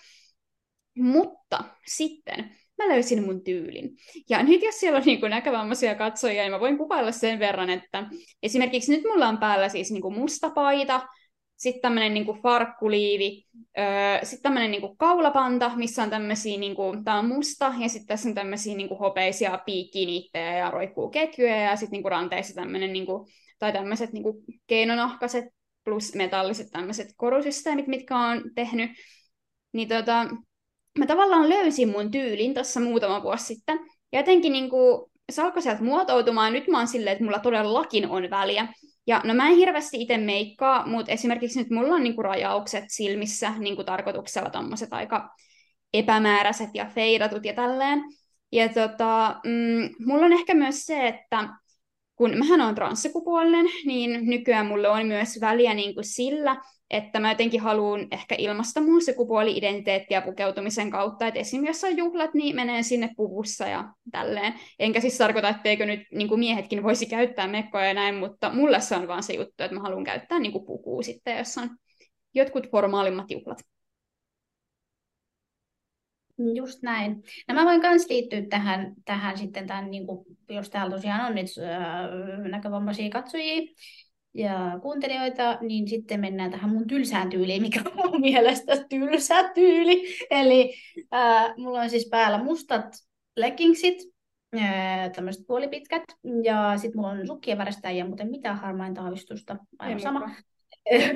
Mutta 0.99 1.64
sitten 1.87 2.57
mä 2.79 2.88
löysin 2.88 3.25
mun 3.25 3.45
tyylin. 3.45 3.97
Ja 4.29 4.43
nyt 4.43 4.62
jos 4.62 4.81
siellä 4.81 4.97
on 4.97 5.03
niin 5.07 5.21
kuin 5.21 5.31
näkövammaisia 5.31 5.95
katsojia, 5.95 6.43
niin 6.43 6.53
mä 6.53 6.61
voin 6.61 6.79
kuvailla 6.79 7.12
sen 7.12 7.38
verran, 7.38 7.71
että 7.71 8.07
esimerkiksi 8.43 8.97
nyt 8.97 9.05
mulla 9.05 9.29
on 9.29 9.38
päällä 9.38 9.69
siis 9.69 9.90
niin 9.90 10.03
kuin 10.03 10.19
musta 10.19 10.51
paita, 10.51 11.09
sitten 11.57 11.83
tämmöinen 11.83 12.14
niinku 12.14 12.35
farkkuliivi, 12.43 13.45
sitten 14.23 14.43
tämmöinen 14.43 14.71
niinku 14.71 14.97
kaulapanta, 14.97 15.73
missä 15.77 16.03
on 16.03 16.11
tämmöisiä, 16.11 16.59
niinku, 16.59 16.83
tämä 17.05 17.19
on 17.19 17.29
musta, 17.29 17.75
ja 17.79 17.88
sitten 17.88 18.07
tässä 18.07 18.29
on 18.29 18.35
tämmöisiä 18.35 18.77
niinku 18.77 18.95
hopeisia 18.95 19.59
piikkiniittejä 19.67 20.59
ja 20.59 20.71
roikkuu 20.71 21.11
ketjuja, 21.11 21.57
ja 21.57 21.77
sitten 21.77 21.93
niinku 21.93 22.09
ranteissa 22.09 22.55
tämmöinen, 22.55 22.93
niinku, 22.93 23.27
tai 23.59 23.73
tämmöiset 23.73 24.12
niinku 24.12 24.45
keinonahkaset 24.67 25.45
plus 25.85 26.14
metalliset 26.14 26.67
tämmöiset 26.71 27.09
korusysteemit, 27.17 27.87
mitkä 27.87 28.19
on 28.19 28.43
tehnyt. 28.55 28.90
Niin 29.73 29.88
tota, 29.88 30.27
mä 30.99 31.07
tavallaan 31.07 31.49
löysin 31.49 31.88
mun 31.88 32.11
tyylin 32.11 32.55
tuossa 32.55 32.81
muutama 32.81 33.23
vuosi 33.23 33.45
sitten, 33.45 33.79
ja 34.12 34.21
jotenkin 34.21 34.53
niinku, 34.53 35.11
se 35.33 35.43
alkoi 35.43 35.62
sieltä 35.62 35.83
muotoutumaan, 35.83 36.53
nyt 36.53 36.69
mä 36.69 36.79
oon 36.79 36.88
silleen, 36.88 37.12
että 37.12 37.25
mulla 37.25 37.38
todellakin 37.38 38.09
on 38.09 38.31
väliä. 38.31 38.69
Ja 39.07 39.21
no 39.25 39.35
mä 39.35 39.49
en 39.49 39.57
hirveästi 39.57 40.03
itse 40.03 40.19
meikkaa, 40.19 40.87
mutta 40.87 41.12
esimerkiksi 41.12 41.59
nyt 41.59 41.71
mulla 41.71 41.95
on 41.95 42.03
niinku 42.03 42.23
rajaukset 42.23 42.85
silmissä 42.88 43.53
niinku 43.59 43.85
tarkoituksella 43.85 44.51
tommoset 44.51 44.93
aika 44.93 45.35
epämääräiset 45.95 46.71
ja 46.75 46.87
feidatut 46.87 47.45
ja 47.45 47.55
tälleen. 47.55 48.03
Ja 48.53 48.69
tota, 48.69 49.40
mm, 49.45 50.07
mulla 50.07 50.27
on 50.27 50.33
ehkä 50.33 50.55
myös 50.55 50.87
se, 50.87 51.09
että 51.09 51.49
kun 52.17 52.38
mähän 52.38 52.61
on 52.61 52.75
transsukupuolinen, 52.75 53.67
niin 53.85 54.27
nykyään 54.27 54.67
mulle 54.67 54.88
on 54.88 55.07
myös 55.07 55.40
väliä 55.40 55.75
niin 55.75 55.95
kuin 55.95 56.05
sillä, 56.05 56.57
että 56.96 57.20
mä 57.20 57.30
jotenkin 57.30 57.61
haluan 57.61 58.07
ehkä 58.11 58.35
ilmaista 58.38 58.80
mun 58.80 59.02
sukupuoli-identiteettiä 59.02 60.20
pukeutumisen 60.20 60.90
kautta, 60.90 61.26
että 61.26 61.40
esimerkiksi 61.40 61.87
jos 61.87 61.92
on 61.92 61.98
juhlat, 61.98 62.35
niin 62.35 62.57
menee 62.57 62.83
sinne 62.83 63.11
puvussa 63.16 63.66
ja 63.66 63.85
tälleen. 64.11 64.54
Enkä 64.78 65.00
siis 65.00 65.18
tarkoita, 65.18 65.48
etteikö 65.48 65.87
nyt 65.87 66.00
niin 66.12 66.28
kuin 66.28 66.38
miehetkin 66.38 66.83
voisi 66.83 67.07
käyttää 67.07 67.48
mekkoja 67.48 67.85
ja 67.85 67.94
näin, 67.94 68.14
mutta 68.14 68.50
mulle 68.50 68.80
se 68.80 68.96
on 68.96 69.09
vaan 69.09 69.22
se 69.22 69.33
juttu, 69.33 69.64
että 69.64 69.74
mä 69.74 69.83
haluan 69.83 70.04
käyttää 70.04 70.38
niin 70.38 70.52
kuin 70.52 70.66
pukua 70.66 71.02
sitten, 71.02 71.38
jos 71.38 71.59
on 71.59 71.70
jotkut 72.35 72.70
formaalimmat 72.70 73.30
juhlat. 73.30 73.59
Just 76.54 76.83
näin. 76.83 77.22
No 77.48 77.54
mä 77.54 77.64
voin 77.64 77.80
myös 77.80 78.09
liittyä 78.09 78.42
tähän, 78.50 78.94
tähän 79.04 79.38
sitten, 79.38 79.66
tämän, 79.66 79.90
niin 79.90 80.07
kuin, 80.07 80.26
jos 80.48 80.70
täällä 80.70 80.96
tosiaan 80.96 81.26
on 81.26 81.35
nyt 81.35 81.46
äh, 81.59 82.50
näkövammaisia 82.50 83.11
katsojia, 83.11 83.62
ja 84.35 84.79
kuuntelijoita, 84.83 85.59
niin 85.61 85.88
sitten 85.88 86.20
mennään 86.20 86.51
tähän 86.51 86.70
mun 86.70 86.87
tylsään 86.87 87.31
tyyliin, 87.31 87.62
mikä 87.62 87.81
on 87.85 88.11
mun 88.11 88.20
mielestä 88.20 88.73
tylsä 88.88 89.49
tyyli. 89.55 90.16
Eli 90.31 90.75
äh, 91.14 91.55
mulla 91.57 91.81
on 91.81 91.90
siis 91.90 92.09
päällä 92.11 92.42
mustat 92.42 92.85
leggingsit, 93.37 93.99
äh, 94.59 95.11
tämmöiset 95.12 95.47
puolipitkät, 95.47 96.03
ja 96.44 96.73
sitten 96.77 97.01
mulla 97.01 97.11
on 97.11 97.27
sukkien 97.27 97.59
väristäjiä, 97.59 98.07
mutta 98.07 98.25
mitään 98.25 98.57
harmainta 98.57 99.03
aavistusta, 99.03 99.57
aivan 99.79 100.01
sama. 100.01 100.31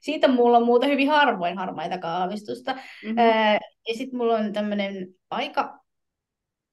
Siitä 0.00 0.28
mulla 0.28 0.56
on 0.56 0.66
muuta 0.66 0.86
hyvin 0.86 1.08
harvoin 1.08 1.58
harmaita 1.58 1.98
kaavistusta. 1.98 2.72
Mm-hmm. 2.74 3.18
Äh, 3.18 3.58
ja 3.88 3.94
sitten 3.94 4.16
mulla 4.16 4.36
on 4.36 4.52
tämmöinen 4.52 5.08
aika 5.30 5.80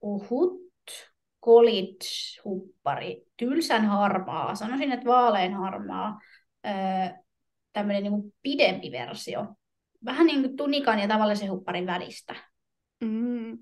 uhut 0.02 0.69
college-huppari, 1.46 3.24
tylsän 3.38 3.86
harmaa, 3.86 4.56
sanoisin, 4.56 4.92
että 4.92 5.06
vaalean 5.06 5.54
harmaa, 5.54 6.20
tämmöinen 7.74 8.04
niin 8.04 8.34
pidempi 8.42 8.92
versio. 8.92 9.48
Vähän 10.06 10.28
niin 10.28 10.42
kuin 10.42 10.58
tunikan 10.58 11.00
ja 11.00 11.08
tavallisen 11.08 11.52
hupparin 11.52 11.86
välistä. 11.86 12.36
Mm. 13.02 13.58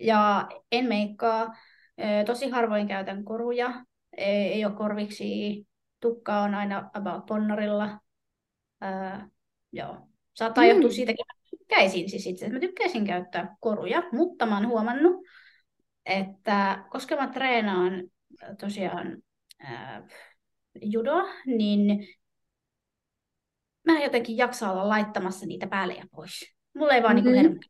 Ja 0.00 0.48
en 0.72 0.84
meikkaa. 0.84 1.54
Tosi 2.26 2.48
harvoin 2.48 2.88
käytän 2.88 3.24
koruja. 3.24 3.84
Ei, 4.16 4.52
ei 4.52 4.64
ole 4.64 4.74
korviksi. 4.74 5.66
Tukka 6.00 6.40
on 6.40 6.54
aina 6.54 6.90
about 6.94 7.26
ponnarilla. 7.26 8.00
Öö, 8.84 9.18
joo. 9.72 10.08
Saattaa 10.34 10.64
mm. 10.64 10.70
johtua 10.70 10.90
siitäkin, 10.90 11.26
että 11.30 11.58
tykkäisin 11.58 12.10
siis 12.10 12.26
itse, 12.26 12.48
mä 12.48 12.60
tykkäisin 12.60 13.06
käyttää 13.06 13.56
koruja, 13.60 14.02
mutta 14.12 14.46
mä 14.46 14.56
oon 14.56 14.68
huomannut, 14.68 15.26
että 16.06 16.84
koska 16.90 17.16
mä 17.16 17.26
treenaan 17.26 17.92
äh, 18.42 18.56
tosiaan 18.60 19.22
äh, 19.64 20.02
judoa, 20.82 21.22
niin 21.46 22.08
mä 23.86 24.02
jotenkin 24.02 24.36
jaksa 24.36 24.70
olla 24.72 24.88
laittamassa 24.88 25.46
niitä 25.46 25.66
päälle 25.66 25.94
ja 25.94 26.04
pois. 26.16 26.54
Mulla 26.74 26.94
ei 26.94 27.02
vaan 27.02 27.16
mm-hmm. 27.16 27.32
niinku 27.32 27.48
hermo. 27.48 27.60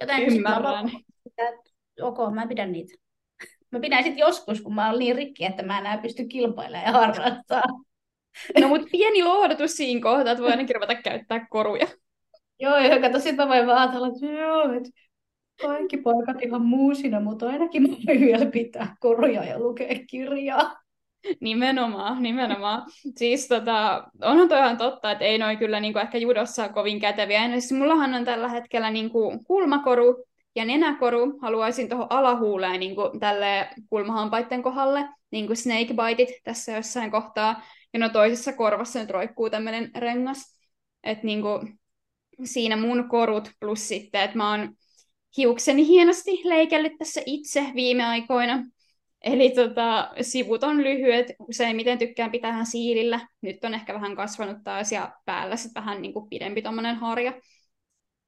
Joten 0.00 0.22
Ymmärrän. 0.22 0.90
Että, 1.26 1.70
ok, 2.02 2.34
mä 2.34 2.46
pidän 2.46 2.72
niitä. 2.72 2.94
Mä 3.72 3.80
pidän 3.80 4.04
sitten 4.04 4.20
joskus, 4.20 4.60
kun 4.60 4.74
mä 4.74 4.90
oon 4.90 4.98
niin 4.98 5.16
rikki, 5.16 5.44
että 5.44 5.62
mä 5.62 5.78
enää 5.78 5.98
pysty 5.98 6.24
kilpailemaan 6.24 6.86
ja 6.86 6.92
harrastaa. 6.92 7.62
No 8.60 8.68
mutta 8.68 8.86
pieni 8.92 9.24
lohdutus 9.24 9.76
siinä 9.76 10.00
kohtaa, 10.00 10.32
että 10.32 10.42
voi 10.42 10.50
ainakin 10.50 10.76
ruveta 10.76 10.94
käyttää 10.94 11.46
koruja. 11.50 11.86
Joo, 12.60 12.74
kato, 13.00 13.20
sit 13.20 13.36
mä 13.36 13.48
voin 13.48 13.66
vaan 13.66 13.78
ajatella, 13.78 14.06
että 14.06 14.26
joo, 14.26 14.72
että 14.72 14.90
kaikki 15.62 15.96
paikat 15.96 16.42
ihan 16.42 16.62
muusina, 16.62 17.20
mutta 17.20 17.48
ainakin 17.48 17.82
mä 17.82 17.88
voin 18.06 18.20
vielä 18.20 18.46
pitää 18.46 18.96
koruja 19.00 19.44
ja 19.44 19.58
lukea 19.58 19.94
kirjaa. 20.10 20.76
Nimenomaan, 21.40 22.22
nimenomaan. 22.22 22.82
Siis 23.16 23.48
tota, 23.48 24.04
onhan 24.22 24.48
toi 24.48 24.58
ihan 24.58 24.76
totta, 24.76 25.10
että 25.10 25.24
ei 25.24 25.38
noin 25.38 25.58
kyllä 25.58 25.80
niinku 25.80 25.98
ehkä 25.98 26.18
judossa 26.18 26.68
kovin 26.68 27.00
käteviä. 27.00 27.46
Ja 27.46 27.60
siis 27.60 27.72
mullahan 27.72 28.14
on 28.14 28.24
tällä 28.24 28.48
hetkellä 28.48 28.90
niinku 28.90 29.44
kulmakoru 29.46 30.24
ja 30.56 30.64
nenäkoru. 30.64 31.38
Haluaisin 31.42 31.88
tuohon 31.88 32.06
alahuuleen 32.10 32.80
niinku 32.80 33.02
tälle 33.20 33.68
kulmahampaiden 33.90 34.62
kohdalle, 34.62 35.08
niinku 35.30 35.54
snakebitit 35.54 36.28
tässä 36.44 36.72
jossain 36.72 37.10
kohtaa. 37.10 37.62
Ja 37.92 37.98
no 37.98 38.08
toisessa 38.08 38.52
korvassa 38.52 38.98
nyt 38.98 39.10
roikkuu 39.10 39.50
tämmöinen 39.50 39.90
rengas. 39.94 40.56
Että 41.04 41.26
niinku, 41.26 41.48
siinä 42.44 42.76
mun 42.76 43.08
korut 43.08 43.50
plus 43.60 43.88
sitten, 43.88 44.20
että 44.20 44.36
mä 44.36 44.50
oon 44.50 44.74
hiukseni 45.36 45.86
hienosti 45.86 46.40
leikellyt 46.44 46.92
tässä 46.98 47.20
itse 47.26 47.66
viime 47.74 48.04
aikoina. 48.04 48.64
Eli 49.24 49.50
tota, 49.50 50.10
sivut 50.20 50.64
on 50.64 50.82
lyhyet, 50.84 51.32
useimmiten 51.48 51.98
tykkään 51.98 52.30
pitää 52.30 52.64
siilillä. 52.64 53.20
Nyt 53.40 53.64
on 53.64 53.74
ehkä 53.74 53.94
vähän 53.94 54.16
kasvanut 54.16 54.56
taas 54.64 54.92
ja 54.92 55.12
päällä 55.24 55.56
sitten 55.56 55.82
vähän 55.82 56.02
niin 56.02 56.12
kuin 56.12 56.28
pidempi 56.28 56.62
tuommoinen 56.62 56.96
harja. 56.96 57.32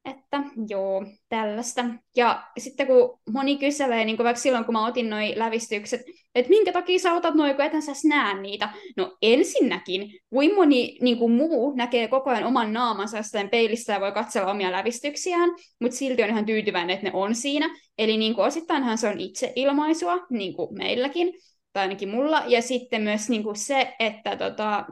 Että 0.05 0.43
joo, 0.69 1.05
tällaista. 1.29 1.85
Ja 2.15 2.43
sitten 2.57 2.87
kun 2.87 3.19
moni 3.31 3.57
kyselee, 3.57 4.05
niin 4.05 4.17
vaikka 4.17 4.41
silloin 4.41 4.65
kun 4.65 4.73
mä 4.73 4.87
otin 4.87 5.09
noi 5.09 5.33
lävistykset, 5.35 6.01
että 6.35 6.49
minkä 6.49 6.71
takia 6.71 6.99
sä 6.99 7.13
otat 7.13 7.35
noin, 7.35 7.55
kun 7.55 7.65
ethän 7.65 7.81
sä 7.81 7.91
näe 8.05 8.41
niitä. 8.41 8.69
No 8.97 9.17
ensinnäkin, 9.21 10.19
kuin 10.29 10.55
moni 10.55 10.97
niin 11.01 11.17
kuin 11.17 11.31
muu 11.31 11.75
näkee 11.75 12.07
koko 12.07 12.29
ajan 12.29 12.43
oman 12.43 12.73
naamansa 12.73 13.17
jostain 13.17 13.49
peilistä 13.49 13.93
ja 13.93 13.99
voi 13.99 14.11
katsella 14.11 14.51
omia 14.51 14.71
lävistyksiään, 14.71 15.49
mutta 15.79 15.97
silti 15.97 16.23
on 16.23 16.29
ihan 16.29 16.45
tyytyväinen, 16.45 16.93
että 16.93 17.05
ne 17.05 17.11
on 17.13 17.35
siinä. 17.35 17.69
Eli 17.97 18.17
niin 18.17 18.35
kuin 18.35 18.45
osittainhan 18.45 18.97
se 18.97 19.07
on 19.07 19.19
itseilmaisua, 19.19 20.17
niin 20.29 20.53
kuin 20.53 20.77
meilläkin, 20.77 21.33
tai 21.73 21.81
ainakin 21.81 22.09
mulla. 22.09 22.43
Ja 22.47 22.61
sitten 22.61 23.01
myös 23.01 23.29
niin 23.29 23.43
kuin 23.43 23.55
se, 23.55 23.95
että 23.99 24.35
tota, 24.35 24.85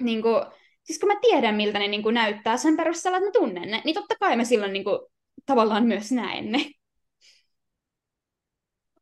niin 0.00 0.22
kuin, 0.22 0.42
siis 0.84 0.98
kun 0.98 1.08
mä 1.08 1.20
tiedän, 1.20 1.54
miltä 1.54 1.78
ne 1.78 1.88
niin 1.88 2.02
kuin 2.02 2.14
näyttää 2.14 2.56
sen 2.56 2.76
perusteella, 2.76 3.18
että 3.18 3.28
mä 3.28 3.32
tunnen 3.32 3.70
ne, 3.70 3.82
niin 3.84 3.94
totta 3.94 4.14
kai 4.20 4.36
mä 4.36 4.44
silloin 4.44 4.72
niin 4.72 4.84
kuin, 4.84 4.98
tavallaan 5.46 5.84
myös 5.86 6.12
näen 6.12 6.52
ne. 6.52 6.70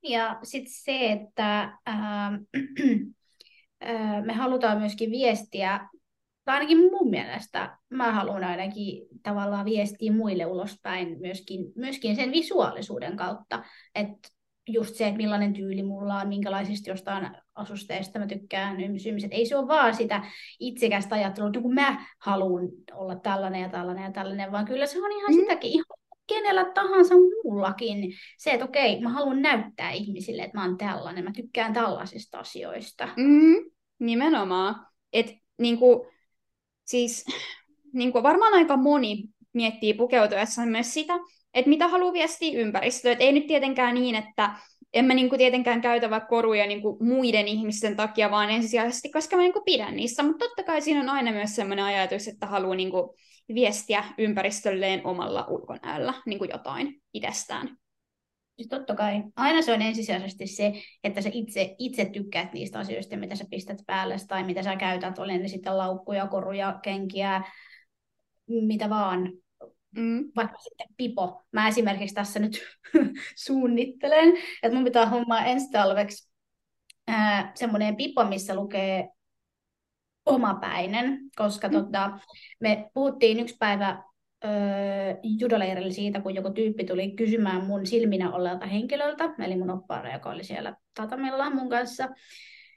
Ja 0.03 0.39
sitten 0.43 0.73
se, 0.75 1.13
että 1.13 1.79
ää, 1.87 2.39
me 4.27 4.33
halutaan 4.33 4.79
myöskin 4.79 5.11
viestiä, 5.11 5.89
tai 6.45 6.55
ainakin 6.55 6.79
mun 6.79 7.11
mielestä, 7.11 7.79
mä 7.91 8.13
haluan 8.13 8.45
ainakin 8.45 9.07
tavallaan 9.23 9.65
viestiä 9.65 10.13
muille 10.13 10.47
ulospäin 10.47 11.17
myöskin, 11.21 11.73
myöskin 11.77 12.17
sen 12.17 12.33
visuaalisuuden 12.33 13.17
kautta, 13.17 13.65
että 13.95 14.29
just 14.73 14.95
se, 14.95 15.07
että 15.07 15.17
millainen 15.17 15.53
tyyli 15.53 15.83
mulla 15.83 16.15
on, 16.15 16.29
minkälaisista 16.29 16.91
jostain 16.91 17.31
asusteista 17.55 18.19
mä 18.19 18.27
tykkään 18.27 18.81
ymsymiset. 18.81 19.33
Ei 19.33 19.47
se 19.47 19.57
ole 19.57 19.69
vaan 19.69 19.95
sitä 19.95 20.25
itsekästä 20.61 21.15
ajattelua, 21.15 21.49
että 21.49 21.61
kun 21.61 21.75
mä 21.75 22.07
haluan 22.19 22.69
olla 22.93 23.17
tällainen 23.17 23.63
ja 23.63 23.69
tällainen 23.69 24.05
ja 24.05 24.13
tällainen, 24.13 24.53
vaan 24.53 24.65
kyllä 24.65 24.87
se 24.87 25.03
on 25.03 25.13
ihan 25.13 25.35
mm. 25.35 25.41
sitäkin 25.41 25.71
ihan 25.71 25.85
kenellä 26.27 26.65
tahansa 26.65 27.15
muullakin. 27.15 28.13
Se, 28.39 28.51
että 28.51 28.65
okei, 28.65 29.01
mä 29.01 29.09
haluan 29.09 29.43
näyttää 29.43 29.91
ihmisille, 29.91 30.43
että 30.43 30.59
mä 30.59 30.65
oon 30.65 30.79
tällainen, 30.79 31.25
mä 31.25 31.33
tykkään 31.33 31.73
tällaisista 31.73 32.39
asioista. 32.39 33.09
Mm, 33.17 33.71
nimenomaan. 33.99 34.87
Et, 35.13 35.35
niinku, 35.59 36.07
siis, 36.85 37.25
niinku, 37.93 38.23
varmaan 38.23 38.55
aika 38.55 38.77
moni 38.77 39.25
miettii 39.53 39.95
pukeutuessaan 39.95 40.69
myös 40.69 40.95
sitä, 40.95 41.15
että 41.55 41.69
mitä 41.69 41.89
haluaa 41.89 42.13
viestiä 42.13 42.61
ympäristöön. 42.61 43.13
Et 43.13 43.21
ei 43.21 43.33
nyt 43.33 43.47
tietenkään 43.47 43.95
niin, 43.95 44.15
että 44.15 44.51
en 44.93 45.05
mä 45.05 45.15
niinku 45.15 45.37
tietenkään 45.37 45.81
käytä 45.81 46.11
vaikka 46.11 46.29
koruja 46.29 46.67
niinku 46.67 46.99
muiden 47.01 47.49
ihmisten 47.49 47.97
takia, 47.97 48.31
vaan 48.31 48.51
ensisijaisesti, 48.51 49.11
koska 49.11 49.37
mä 49.37 49.43
niinku 49.43 49.63
pidän 49.65 49.97
niistä. 49.97 50.23
Mutta 50.23 50.45
totta 50.45 50.63
kai 50.63 50.81
siinä 50.81 51.01
on 51.01 51.09
aina 51.09 51.33
myös 51.33 51.57
sellainen 51.57 51.85
ajatus, 51.85 52.29
että 52.29 52.47
haluaa 52.47 52.75
niinku 52.75 53.17
viestiä 53.55 54.05
ympäristölleen 54.19 55.07
omalla 55.07 55.47
ulkonäöllä 55.49 56.15
niinku 56.27 56.45
jotain 56.45 57.03
itsestään. 57.15 57.77
Siis 58.57 58.69
totta 58.69 58.95
kai. 58.95 59.23
Aina 59.37 59.63
se 59.63 59.73
on 59.73 59.83
ensisijaisesti 59.83 60.47
se, 60.47 60.73
että 61.05 61.21
sä 61.21 61.31
itse, 61.33 61.75
itse 61.79 62.05
tykkäät 62.05 62.53
niistä 62.53 62.79
asioista, 62.79 63.17
mitä 63.17 63.35
sä 63.35 63.45
pistät 63.51 63.79
päälle 63.87 64.17
tai 64.29 64.45
mitä 64.45 64.63
sä 64.63 64.77
käytät, 64.77 65.19
oli 65.19 65.39
ne 65.39 65.49
sitten 65.49 65.79
laukkuja, 65.79 66.27
koruja, 66.27 66.79
kenkiä, 66.83 67.43
mitä 68.47 68.91
vaan. 68.91 69.33
Mm. 69.97 70.33
Vaikka 70.37 70.59
sitten 70.59 70.87
pipo. 70.97 71.43
Mä 71.53 71.69
esimerkiksi 71.69 72.15
tässä 72.15 72.41
nyt 72.41 72.63
suunnittelen, 73.47 74.33
että 74.63 74.75
mun 74.77 74.85
pitää 74.85 75.07
hommaa 75.07 75.45
ensi 75.45 75.71
talveksi 75.71 76.31
semmoinen 77.55 77.97
pipo, 77.97 78.25
missä 78.25 78.55
lukee 78.55 79.09
omapäinen, 80.27 81.19
koska 81.37 81.69
mm. 81.69 81.75
tota, 81.75 82.19
me 82.61 82.91
puhuttiin 82.95 83.41
yksi 83.41 83.57
päivä 83.59 84.03
öö, 84.45 84.51
judoleirillä 85.23 85.93
siitä, 85.93 86.21
kun 86.21 86.35
joku 86.35 86.51
tyyppi 86.51 86.85
tuli 86.85 87.11
kysymään 87.11 87.65
mun 87.65 87.87
silminä 87.87 88.33
olleelta 88.33 88.67
henkilöltä, 88.67 89.35
eli 89.39 89.57
mun 89.57 89.71
oppaara, 89.71 90.13
joka 90.13 90.31
oli 90.31 90.45
siellä 90.45 90.77
tatamilla 90.95 91.51
mun 91.51 91.69
kanssa, 91.69 92.09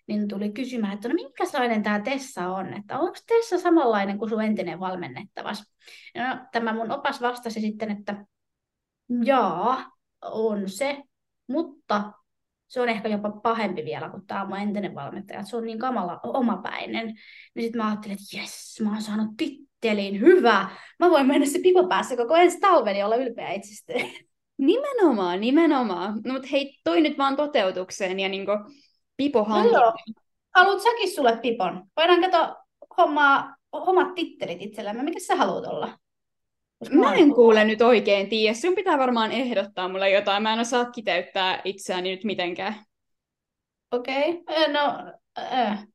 niin 0.07 0.27
tuli 0.27 0.51
kysymään, 0.51 0.93
että 0.93 1.07
no 1.07 1.13
minkälainen 1.13 1.83
tämä 1.83 1.99
Tessa 1.99 2.47
on, 2.47 2.73
että 2.73 2.99
onko 2.99 3.17
Tessa 3.27 3.59
samanlainen 3.59 4.17
kuin 4.17 4.29
sun 4.29 4.43
entinen 4.43 4.79
valmennettavas? 4.79 5.72
No, 6.17 6.37
tämä 6.51 6.73
mun 6.73 6.91
opas 6.91 7.21
vastasi 7.21 7.61
sitten, 7.61 7.91
että 7.91 8.25
jaa, 9.23 9.91
on 10.21 10.69
se, 10.69 11.03
mutta 11.47 12.11
se 12.67 12.81
on 12.81 12.89
ehkä 12.89 13.09
jopa 13.09 13.31
pahempi 13.31 13.85
vielä 13.85 14.09
kuin 14.09 14.27
tämä 14.27 14.45
mun 14.45 14.57
entinen 14.57 14.95
valmentaja, 14.95 15.39
että 15.39 15.49
se 15.49 15.57
on 15.57 15.65
niin 15.65 15.79
kamala 15.79 16.19
omapäinen. 16.23 17.05
Niin 17.55 17.63
sitten 17.63 17.81
mä 17.81 17.87
ajattelin, 17.87 18.17
että 18.21 18.37
jes, 18.37 18.81
mä 18.83 18.91
oon 18.91 19.01
saanut 19.01 19.37
tittelin, 19.37 20.19
hyvä. 20.19 20.69
Mä 20.99 21.09
voin 21.09 21.27
mennä 21.27 21.47
se 21.47 21.59
pipo 21.59 21.87
päässä 21.87 22.17
koko 22.17 22.35
ensi 22.35 22.59
talven 22.59 22.95
ja 22.95 23.05
olla 23.05 23.15
ylpeä 23.15 23.51
itsestäni. 23.51 24.27
Nimenomaan, 24.57 25.41
nimenomaan. 25.41 26.21
No 26.25 26.33
mutta 26.33 26.47
hei, 26.51 26.79
toi 26.83 27.01
nyt 27.01 27.17
vaan 27.17 27.35
toteutukseen 27.35 28.19
ja 28.19 28.29
niinku 28.29 28.51
pipo 29.17 29.45
no 29.49 29.65
joo. 29.65 29.93
Haluat 30.55 30.81
säkin 30.81 31.15
sulle 31.15 31.37
pipon? 31.37 31.83
Voidaan 31.97 32.21
kato 32.21 32.55
hommaa, 32.97 33.55
hommat 33.73 34.15
tittelit 34.15 34.61
itsellemme. 34.61 35.03
Mikä 35.03 35.19
sä 35.19 35.35
haluat 35.35 35.65
olla? 35.65 35.97
Mä 36.91 37.13
en 37.13 37.33
kuule 37.33 37.65
nyt 37.65 37.81
oikein 37.81 38.29
tiedä. 38.29 38.53
Sun 38.53 38.75
pitää 38.75 38.97
varmaan 38.97 39.31
ehdottaa 39.31 39.89
mulle 39.89 40.09
jotain. 40.09 40.43
Mä 40.43 40.53
en 40.53 40.59
osaa 40.59 40.85
kiteyttää 40.85 41.61
itseäni 41.63 42.11
nyt 42.11 42.23
mitenkään. 42.23 42.75
Okei. 43.91 44.29
Okay. 44.29 44.73
No, 44.73 45.13
äh. 45.39 45.87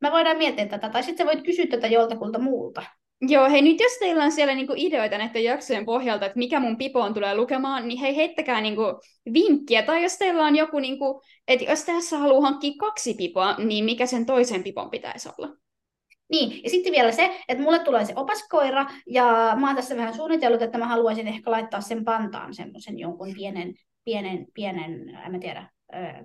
Mä 0.00 0.12
voidaan 0.12 0.36
miettiä 0.36 0.66
tätä. 0.66 0.88
Tai 0.88 1.02
sitten 1.02 1.26
sä 1.26 1.32
voit 1.32 1.44
kysyä 1.44 1.66
tätä 1.66 1.86
joltakulta 1.86 2.38
muulta. 2.38 2.82
Joo, 3.28 3.50
hei 3.50 3.62
nyt 3.62 3.80
jos 3.80 3.92
teillä 3.98 4.24
on 4.24 4.32
siellä 4.32 4.54
niinku 4.54 4.72
ideoita 4.76 5.18
näiden 5.18 5.44
jaksojen 5.44 5.84
pohjalta, 5.84 6.26
että 6.26 6.38
mikä 6.38 6.60
mun 6.60 6.78
pipoon 6.78 7.14
tulee 7.14 7.36
lukemaan, 7.36 7.88
niin 7.88 8.00
hei 8.00 8.16
heittäkää 8.16 8.60
niinku 8.60 8.82
vinkkiä. 9.32 9.82
Tai 9.82 10.02
jos 10.02 10.18
teillä 10.18 10.44
on 10.44 10.56
joku, 10.56 10.78
niinku, 10.78 11.22
että 11.48 11.64
jos 11.64 11.84
tässä 11.84 12.18
haluaa 12.18 12.40
hankkia 12.40 12.72
kaksi 12.78 13.14
pipoa, 13.14 13.54
niin 13.58 13.84
mikä 13.84 14.06
sen 14.06 14.26
toisen 14.26 14.62
pipon 14.62 14.90
pitäisi 14.90 15.28
olla? 15.38 15.56
Niin, 16.32 16.62
ja 16.64 16.70
sitten 16.70 16.92
vielä 16.92 17.12
se, 17.12 17.40
että 17.48 17.62
mulle 17.62 17.78
tulee 17.78 18.04
se 18.04 18.12
opaskoira, 18.16 18.86
ja 19.06 19.56
mä 19.60 19.66
oon 19.66 19.76
tässä 19.76 19.96
vähän 19.96 20.14
suunnitellut, 20.14 20.62
että 20.62 20.78
mä 20.78 20.86
haluaisin 20.86 21.28
ehkä 21.28 21.50
laittaa 21.50 21.80
sen 21.80 22.04
pantaan 22.04 22.54
semmoisen 22.54 22.98
jonkun 22.98 23.34
pienen, 23.34 23.74
pienen, 24.04 24.46
pienen, 24.54 25.08
en 25.26 25.32
mä 25.32 25.38
tiedä, 25.38 25.70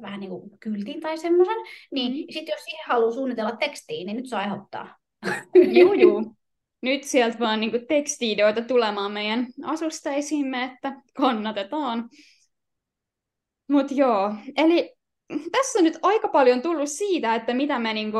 vähän 0.02 0.20
niin 0.20 0.30
kuin 0.30 0.50
kyltin 0.60 1.02
tai 1.02 1.18
semmoisen. 1.18 1.56
Niin 1.92 2.12
mm. 2.12 2.26
sitten 2.30 2.54
jos 2.54 2.64
siihen 2.64 2.86
haluaa 2.88 3.12
suunnitella 3.12 3.56
tekstiin, 3.56 4.06
niin 4.06 4.18
nyt 4.18 4.30
saa 4.30 4.40
aiheuttaa. 4.40 4.96
Juu, 5.80 5.94
juu. 5.94 6.24
Nyt 6.82 7.04
sieltä 7.04 7.40
vaan 7.40 7.60
niin 7.60 7.88
tekstiideoita 7.88 8.62
tulemaan 8.62 9.12
meidän 9.12 9.48
asusteisiimme, 9.64 10.64
että 10.64 11.02
kannatetaan. 11.14 12.10
Mutta 13.70 13.94
joo, 13.94 14.36
eli 14.58 14.96
tässä 15.52 15.80
on 15.80 15.86
nyt 15.86 16.00
aika 16.02 16.28
paljon 16.28 16.62
tullut 16.62 16.90
siitä, 16.90 17.36
että 17.36 17.54
mitä 17.54 17.80
me 17.80 17.94
niinku 17.94 18.18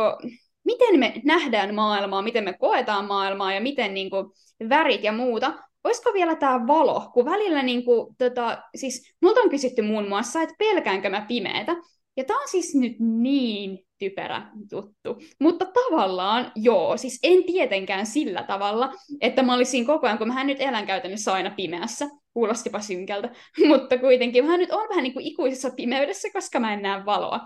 miten 0.68 1.00
me 1.00 1.14
nähdään 1.26 1.76
maailmaa, 1.76 2.22
miten 2.22 2.44
me 2.44 2.54
koetaan 2.54 3.06
maailmaa 3.06 3.54
ja 3.54 3.62
miten 3.62 3.94
niin 3.94 4.10
kuin, 4.10 4.26
värit 4.70 5.04
ja 5.04 5.12
muuta. 5.12 5.54
Olisiko 5.84 6.14
vielä 6.14 6.36
tämä 6.36 6.68
valo, 6.68 7.10
kun 7.14 7.26
välillä, 7.26 7.64
niin 7.64 7.86
kuin, 7.86 8.16
tota, 8.18 8.58
siis 8.76 9.14
multa 9.22 9.42
on 9.42 9.50
kysytty 9.50 9.82
muun 9.82 10.10
muassa, 10.10 10.42
että 10.42 10.56
pelkäänkö 10.60 11.10
mä 11.10 11.26
pimeätä. 11.28 11.76
Ja 12.18 12.24
tämä 12.24 12.42
on 12.42 12.48
siis 12.48 12.76
nyt 12.76 12.96
niin 13.00 13.87
typerä 14.00 14.52
juttu. 14.72 15.22
Mutta 15.40 15.66
tavallaan 15.66 16.52
joo, 16.56 16.98
siis 16.98 17.20
en 17.24 17.44
tietenkään 17.44 18.06
sillä 18.06 18.44
tavalla, 18.44 18.94
että 19.22 19.44
mä 19.44 19.54
olisin 19.54 19.86
koko 19.86 20.08
ajan, 20.08 20.18
kun 20.18 20.28
mä 20.28 20.44
nyt 20.44 20.62
elän 20.62 20.88
käytännössä 20.88 21.34
aina 21.34 21.50
pimeässä, 21.50 22.10
kuulostipa 22.34 22.80
synkältä, 22.80 23.30
mutta 23.68 23.98
kuitenkin 23.98 24.46
mä 24.46 24.58
nyt 24.58 24.72
on 24.72 24.90
vähän 24.90 25.04
niin 25.04 25.14
kuin 25.14 25.26
ikuisessa 25.26 25.70
pimeydessä, 25.70 26.28
koska 26.34 26.60
mä 26.60 26.74
en 26.74 26.82
näe 26.82 27.06
valoa. 27.06 27.40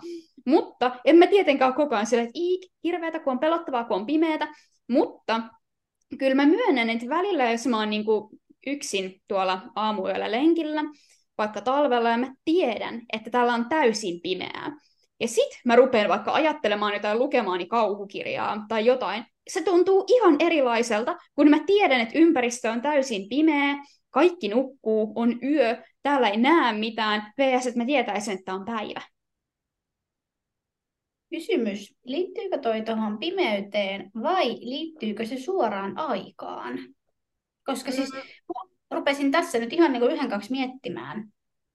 Mutta 0.46 1.00
en 1.06 1.16
mä 1.16 1.28
tietenkään 1.28 1.74
koko 1.74 1.96
ajan 1.96 2.06
sille, 2.06 2.24
että 2.24 2.40
iik, 2.40 2.62
hirveätä, 2.84 3.20
kun 3.20 3.34
on 3.34 3.40
pelottavaa, 3.40 3.84
kun 3.84 3.98
on 3.98 4.06
pimeätä, 4.06 4.48
mutta 4.88 5.42
kyllä 6.18 6.36
mä 6.36 6.46
myönnän, 6.46 6.90
että 6.90 7.10
välillä 7.10 7.52
jos 7.52 7.68
mä 7.68 7.80
oon 7.80 7.90
niin 7.90 8.06
kuin 8.06 8.30
yksin 8.68 9.22
tuolla 9.28 9.62
aamuyöllä 9.76 10.32
lenkillä, 10.32 10.84
vaikka 11.38 11.62
talvella, 11.62 12.10
ja 12.10 12.18
mä 12.18 12.34
tiedän, 12.46 13.02
että 13.14 13.30
täällä 13.30 13.54
on 13.54 13.70
täysin 13.70 14.22
pimeää, 14.22 14.72
ja 15.22 15.28
sit 15.28 15.60
mä 15.66 15.76
rupean 15.76 16.10
vaikka 16.10 16.34
ajattelemaan 16.34 16.94
jotain 16.94 17.20
lukemaani 17.20 17.66
kauhukirjaa 17.66 18.66
tai 18.68 18.86
jotain. 18.86 19.26
Se 19.50 19.64
tuntuu 19.64 20.06
ihan 20.08 20.36
erilaiselta, 20.40 21.18
kun 21.36 21.50
mä 21.50 21.60
tiedän, 21.66 22.02
että 22.02 22.20
ympäristö 22.20 22.72
on 22.72 22.82
täysin 22.82 23.30
pimeä, 23.30 23.76
kaikki 24.10 24.48
nukkuu, 24.48 25.14
on 25.16 25.40
yö, 25.44 25.84
täällä 26.04 26.30
ei 26.30 26.38
näe 26.38 26.74
mitään, 26.74 27.34
vs. 27.38 27.68
että 27.68 27.80
mä 27.80 27.86
tietäisin, 27.86 28.34
että 28.34 28.54
on 28.54 28.66
päivä. 28.66 29.02
Kysymys, 31.30 31.96
liittyykö 32.04 32.58
toi 32.58 32.82
tuohon 32.82 33.18
pimeyteen 33.18 34.12
vai 34.24 34.50
liittyykö 34.50 35.26
se 35.26 35.38
suoraan 35.38 35.98
aikaan? 35.98 36.80
Koska 37.66 37.92
siis 37.92 38.14
mm. 38.14 38.20
rupesin 38.92 39.32
tässä 39.32 39.60
nyt 39.60 39.74
ihan 39.74 39.92
niin 39.92 40.02
kuin 40.02 40.12
yhden 40.12 40.30
kaksi 40.30 40.52
miettimään, 40.52 41.32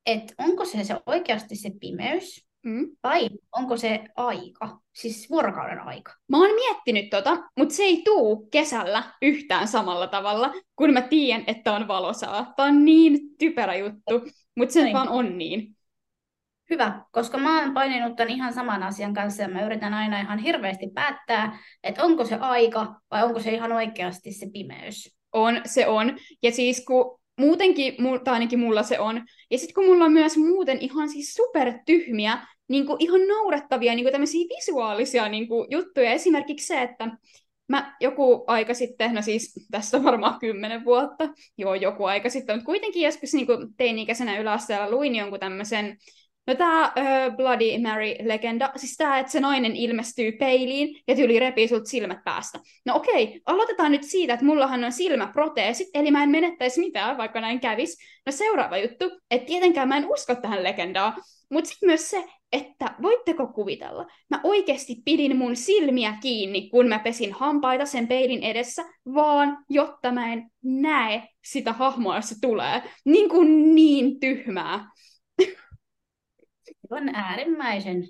että 0.06 0.34
onko 0.38 0.64
se, 0.64 0.84
se 0.84 1.00
oikeasti 1.06 1.56
se 1.56 1.70
pimeys 1.80 2.45
mm. 2.66 2.88
vai 3.02 3.28
onko 3.52 3.76
se 3.76 4.04
aika, 4.16 4.78
siis 4.94 5.30
vuorokauden 5.30 5.80
aika? 5.80 6.12
Mä 6.28 6.38
oon 6.38 6.54
miettinyt 6.54 7.10
tota, 7.10 7.36
mutta 7.58 7.74
se 7.74 7.82
ei 7.82 8.02
tuu 8.04 8.48
kesällä 8.50 9.02
yhtään 9.22 9.68
samalla 9.68 10.06
tavalla, 10.06 10.52
kun 10.76 10.92
mä 10.92 11.02
tiedän, 11.02 11.44
että 11.46 11.72
on 11.72 11.88
valosaa. 11.88 12.52
Tämä 12.56 12.68
on 12.68 12.84
niin 12.84 13.20
typerä 13.38 13.76
juttu, 13.76 14.30
mutta 14.56 14.72
se 14.72 14.90
vaan 14.92 15.08
on 15.08 15.38
niin. 15.38 15.76
Hyvä, 16.70 17.04
koska 17.12 17.38
mä 17.38 17.62
oon 17.62 17.74
paininut 17.74 18.16
tämän 18.16 18.32
ihan 18.32 18.52
saman 18.52 18.82
asian 18.82 19.14
kanssa 19.14 19.42
ja 19.42 19.48
mä 19.48 19.66
yritän 19.66 19.94
aina 19.94 20.20
ihan 20.20 20.38
hirveästi 20.38 20.90
päättää, 20.94 21.58
että 21.82 22.02
onko 22.02 22.24
se 22.24 22.34
aika 22.34 23.00
vai 23.10 23.22
onko 23.22 23.40
se 23.40 23.50
ihan 23.50 23.72
oikeasti 23.72 24.32
se 24.32 24.46
pimeys. 24.52 25.16
On, 25.32 25.60
se 25.64 25.86
on. 25.86 26.16
Ja 26.42 26.52
siis 26.52 26.84
kun 26.84 27.20
muutenkin, 27.40 27.94
tai 28.24 28.34
ainakin 28.34 28.58
mulla 28.58 28.82
se 28.82 29.00
on, 29.00 29.22
ja 29.50 29.58
sitten 29.58 29.74
kun 29.74 29.84
mulla 29.84 30.04
on 30.04 30.12
myös 30.12 30.36
muuten 30.36 30.78
ihan 30.80 31.08
siis 31.08 31.34
supertyhmiä, 31.34 32.38
niin 32.68 32.86
kuin 32.86 32.96
ihan 33.00 33.28
naurettavia 33.28 33.94
niin 33.94 34.04
kuin 34.04 34.12
tämmöisiä 34.12 34.46
visuaalisia 34.56 35.28
niin 35.28 35.48
kuin 35.48 35.66
juttuja. 35.70 36.10
Esimerkiksi 36.10 36.66
se, 36.66 36.82
että 36.82 37.08
mä 37.68 37.96
joku 38.00 38.44
aika 38.46 38.74
sitten, 38.74 39.14
no 39.14 39.22
siis 39.22 39.66
tässä 39.70 40.04
varmaan 40.04 40.38
kymmenen 40.40 40.84
vuotta, 40.84 41.28
joo 41.58 41.74
joku 41.74 42.04
aika 42.04 42.30
sitten, 42.30 42.56
mutta 42.56 42.66
kuitenkin 42.66 43.02
joskus 43.02 43.34
niin 43.34 43.46
kuin 43.46 43.68
teini-ikäisenä 43.76 44.38
yläasteella 44.38 44.90
luin 44.90 45.14
jonkun 45.14 45.40
tämmöisen 45.40 45.96
No 46.46 46.54
tämä 46.54 46.92
uh, 46.96 47.36
Bloody 47.36 47.78
Mary-legenda, 47.78 48.72
siis 48.76 48.96
tämä, 48.96 49.18
että 49.18 49.32
se 49.32 49.40
nainen 49.40 49.76
ilmestyy 49.76 50.32
peiliin 50.32 51.02
ja 51.08 51.14
tyyli 51.16 51.38
repii 51.38 51.68
sulta 51.68 51.84
silmät 51.84 52.24
päästä. 52.24 52.58
No 52.84 52.96
okei, 52.96 53.40
aloitetaan 53.46 53.92
nyt 53.92 54.02
siitä, 54.02 54.34
että 54.34 54.46
mullahan 54.46 54.84
on 54.84 54.92
silmäproteesit, 54.92 55.88
eli 55.94 56.10
mä 56.10 56.22
en 56.22 56.30
menettäisi 56.30 56.80
mitään, 56.80 57.16
vaikka 57.16 57.40
näin 57.40 57.60
kävis. 57.60 57.98
No 58.26 58.32
seuraava 58.32 58.78
juttu, 58.78 59.04
että 59.30 59.46
tietenkään 59.46 59.88
mä 59.88 59.96
en 59.96 60.12
usko 60.12 60.34
tähän 60.34 60.64
legendaan, 60.64 61.12
mutta 61.50 61.70
sitten 61.70 61.86
myös 61.86 62.10
se, 62.10 62.24
että 62.56 62.94
voitteko 63.02 63.46
kuvitella, 63.46 64.06
mä 64.30 64.40
oikeasti 64.44 64.96
pidin 65.04 65.36
mun 65.36 65.56
silmiä 65.56 66.16
kiinni, 66.22 66.70
kun 66.70 66.88
mä 66.88 66.98
pesin 66.98 67.32
hampaita 67.32 67.86
sen 67.86 68.08
peilin 68.08 68.42
edessä, 68.42 68.84
vaan 69.14 69.58
jotta 69.70 70.12
mä 70.12 70.32
en 70.32 70.50
näe 70.62 71.28
sitä 71.44 71.72
hahmoa, 71.72 72.16
jos 72.16 72.28
se 72.28 72.34
tulee. 72.40 72.82
Niin 73.04 73.28
kuin 73.28 73.74
niin 73.74 74.20
tyhmää 74.20 74.90
on 76.90 77.14
äärimmäisen 77.14 78.08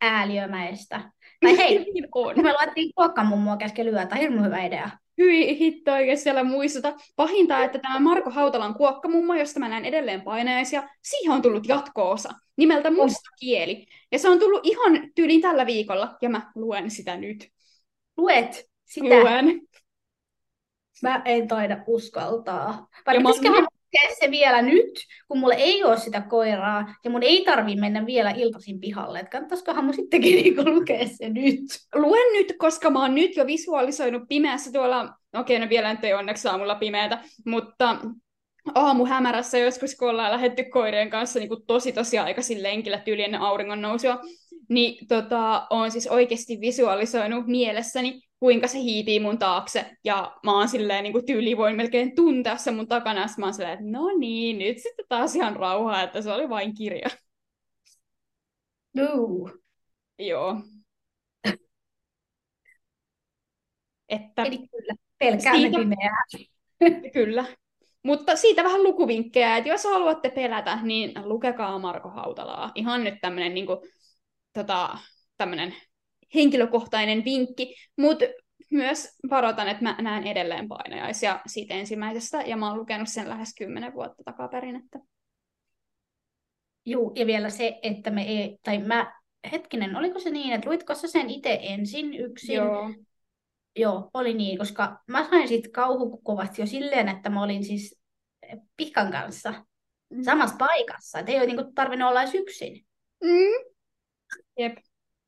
ääliömäistä. 0.00 1.10
Tai 1.40 1.56
hei, 1.56 1.78
niin 1.92 2.08
on. 2.14 2.34
me 2.42 2.52
luettiin 2.52 2.92
kuokkamummoa 2.94 3.56
kesken 3.56 3.86
lyötä, 3.86 4.16
hirmu 4.16 4.42
hyvä 4.42 4.62
idea. 4.62 4.90
Hyi 5.18 5.58
hitto 5.58 5.92
oikein 5.92 6.18
siellä 6.18 6.44
muistuta. 6.44 6.92
Pahinta, 7.16 7.64
että 7.64 7.78
tämä 7.78 8.00
Marko 8.00 8.30
Hautalan 8.30 8.74
kuokkamummo, 8.74 9.34
josta 9.34 9.60
mä 9.60 9.68
näen 9.68 9.84
edelleen 9.84 10.22
painajaisia, 10.22 10.88
siihen 11.02 11.32
on 11.32 11.42
tullut 11.42 11.68
jatko-osa 11.68 12.34
nimeltä 12.58 12.90
Musta 12.90 13.30
kieli. 13.40 13.86
Ja 14.12 14.18
se 14.18 14.28
on 14.28 14.38
tullut 14.38 14.60
ihan 14.64 15.10
tyyliin 15.14 15.40
tällä 15.40 15.66
viikolla, 15.66 16.16
ja 16.22 16.28
mä 16.28 16.52
luen 16.54 16.90
sitä 16.90 17.16
nyt. 17.16 17.48
Luet 18.16 18.70
sitä? 18.84 19.06
Luen. 19.06 19.60
Mä 21.02 21.22
en 21.24 21.48
taida 21.48 21.84
uskaltaa. 21.86 22.88
Vai 23.06 23.14
ja 23.14 23.20
pitäisikö 23.20 23.50
mä 23.50 23.56
lukea 23.56 24.16
se 24.20 24.30
vielä 24.30 24.62
nyt, 24.62 24.90
kun 25.28 25.38
mulla 25.38 25.54
ei 25.54 25.84
ole 25.84 25.98
sitä 25.98 26.20
koiraa, 26.20 26.94
ja 27.04 27.10
mun 27.10 27.22
ei 27.22 27.44
tarvi 27.44 27.76
mennä 27.76 28.06
vielä 28.06 28.30
iltaisin 28.30 28.80
pihalle. 28.80 29.18
Että 29.18 29.30
kannattaisikohan 29.30 29.84
mun 29.84 29.94
sittenkin 29.94 30.36
niinku 30.36 30.62
lukea 30.64 31.06
se 31.06 31.28
nyt? 31.28 31.64
Luen 31.94 32.32
nyt, 32.32 32.54
koska 32.58 32.90
mä 32.90 33.02
oon 33.02 33.14
nyt 33.14 33.36
jo 33.36 33.46
visualisoinut 33.46 34.22
pimeässä 34.28 34.72
tuolla, 34.72 35.14
okei, 35.36 35.58
no 35.58 35.68
vielä 35.68 35.94
nyt 35.94 36.04
ei 36.04 36.14
onneksi 36.14 36.48
aamulla 36.48 36.74
pimeätä, 36.74 37.18
mutta 37.46 37.96
aamuhämärässä 38.74 39.58
joskus, 39.58 39.94
kun 39.96 40.10
ollaan 40.10 40.32
lähetty 40.32 40.64
koirien 40.64 41.10
kanssa 41.10 41.38
niin 41.38 41.48
kuin 41.48 41.66
tosi 41.66 41.92
tosi 41.92 42.18
aikaisin 42.18 42.62
lenkillä 42.62 42.98
tyyli 42.98 43.22
ennen 43.22 43.40
auringon 43.40 43.82
nousua, 43.82 44.20
niin 44.68 45.06
tota, 45.08 45.66
on 45.70 45.90
siis 45.90 46.06
oikeasti 46.06 46.60
visualisoinut 46.60 47.46
mielessäni, 47.46 48.22
kuinka 48.40 48.66
se 48.66 48.78
hiipii 48.78 49.20
mun 49.20 49.38
taakse, 49.38 49.86
ja 50.04 50.36
mä 50.44 50.52
oon 50.58 50.68
silleen 50.68 51.02
niin 51.02 51.12
kuin 51.12 51.26
tyyli 51.26 51.56
voin 51.56 51.76
melkein 51.76 52.14
tuntea 52.14 52.56
sen 52.56 52.74
mun 52.74 52.88
takana, 52.88 53.20
ja 53.20 53.26
mä 53.38 53.46
oon 53.46 53.54
silleen, 53.54 53.72
että 53.72 53.98
no 53.98 54.18
niin, 54.18 54.58
nyt 54.58 54.78
sitten 54.78 55.06
taas 55.08 55.36
ihan 55.36 55.56
rauhaa, 55.56 56.02
että 56.02 56.22
se 56.22 56.32
oli 56.32 56.48
vain 56.48 56.74
kirja. 56.74 57.08
No. 58.94 59.50
Joo. 60.18 60.62
että 64.08 64.42
Eli 64.42 64.58
kyllä, 64.58 64.94
pelkäämme 65.18 65.60
siitä... 65.60 65.78
pimeää. 65.78 66.24
kyllä. 67.14 67.44
Mutta 68.02 68.36
siitä 68.36 68.64
vähän 68.64 68.82
lukuvinkkejä, 68.82 69.56
että 69.56 69.70
jos 69.70 69.84
haluatte 69.84 70.30
pelätä, 70.30 70.78
niin 70.82 71.12
lukekaa 71.24 71.78
Marko 71.78 72.08
Hautalaa. 72.08 72.72
Ihan 72.74 73.04
nyt 73.04 73.14
tämmöinen 73.20 73.54
niin 73.54 73.66
kuin, 73.66 73.78
tota, 74.52 74.98
henkilökohtainen 76.34 77.24
vinkki, 77.24 77.74
mutta 77.96 78.24
myös 78.70 79.08
varoitan, 79.30 79.68
että 79.68 79.82
mä 79.82 79.96
näen 80.00 80.26
edelleen 80.26 80.68
painajaisia 80.68 81.40
siitä 81.46 81.74
ensimmäisestä, 81.74 82.42
ja 82.42 82.56
mä 82.56 82.68
oon 82.68 82.78
lukenut 82.78 83.08
sen 83.08 83.28
lähes 83.28 83.54
kymmenen 83.58 83.94
vuotta 83.94 84.22
takaperin. 84.24 84.76
Että... 84.76 84.98
Joo, 86.86 87.12
ja 87.14 87.26
vielä 87.26 87.50
se, 87.50 87.78
että 87.82 88.10
me 88.10 88.22
ei, 88.22 88.58
tai 88.62 88.78
mä, 88.78 89.20
hetkinen, 89.52 89.96
oliko 89.96 90.18
se 90.18 90.30
niin, 90.30 90.52
että 90.52 90.68
luitko 90.68 90.94
sä 90.94 91.08
sen 91.08 91.30
itse 91.30 91.58
ensin 91.62 92.14
yksin? 92.14 92.56
Joo. 92.56 92.90
Joo, 93.76 94.10
oli 94.14 94.34
niin, 94.34 94.58
koska 94.58 94.98
mä 95.06 95.28
sain 95.30 95.48
sitten 95.48 95.72
kauhukuvat 95.72 96.58
jo 96.58 96.66
silleen, 96.66 97.08
että 97.08 97.30
mä 97.30 97.42
olin 97.42 97.64
siis 97.64 97.98
Pihkan 98.76 99.12
kanssa 99.12 99.54
mm. 100.10 100.22
samassa 100.22 100.56
paikassa. 100.56 101.18
Että 101.18 101.32
ei 101.32 101.38
ole 101.38 101.46
niinku 101.46 101.72
tarvinnut 101.74 102.08
olla 102.08 102.22
edes 102.22 102.34
yksin. 102.34 102.86
Mm. 103.24 103.74
Jep, 104.58 104.78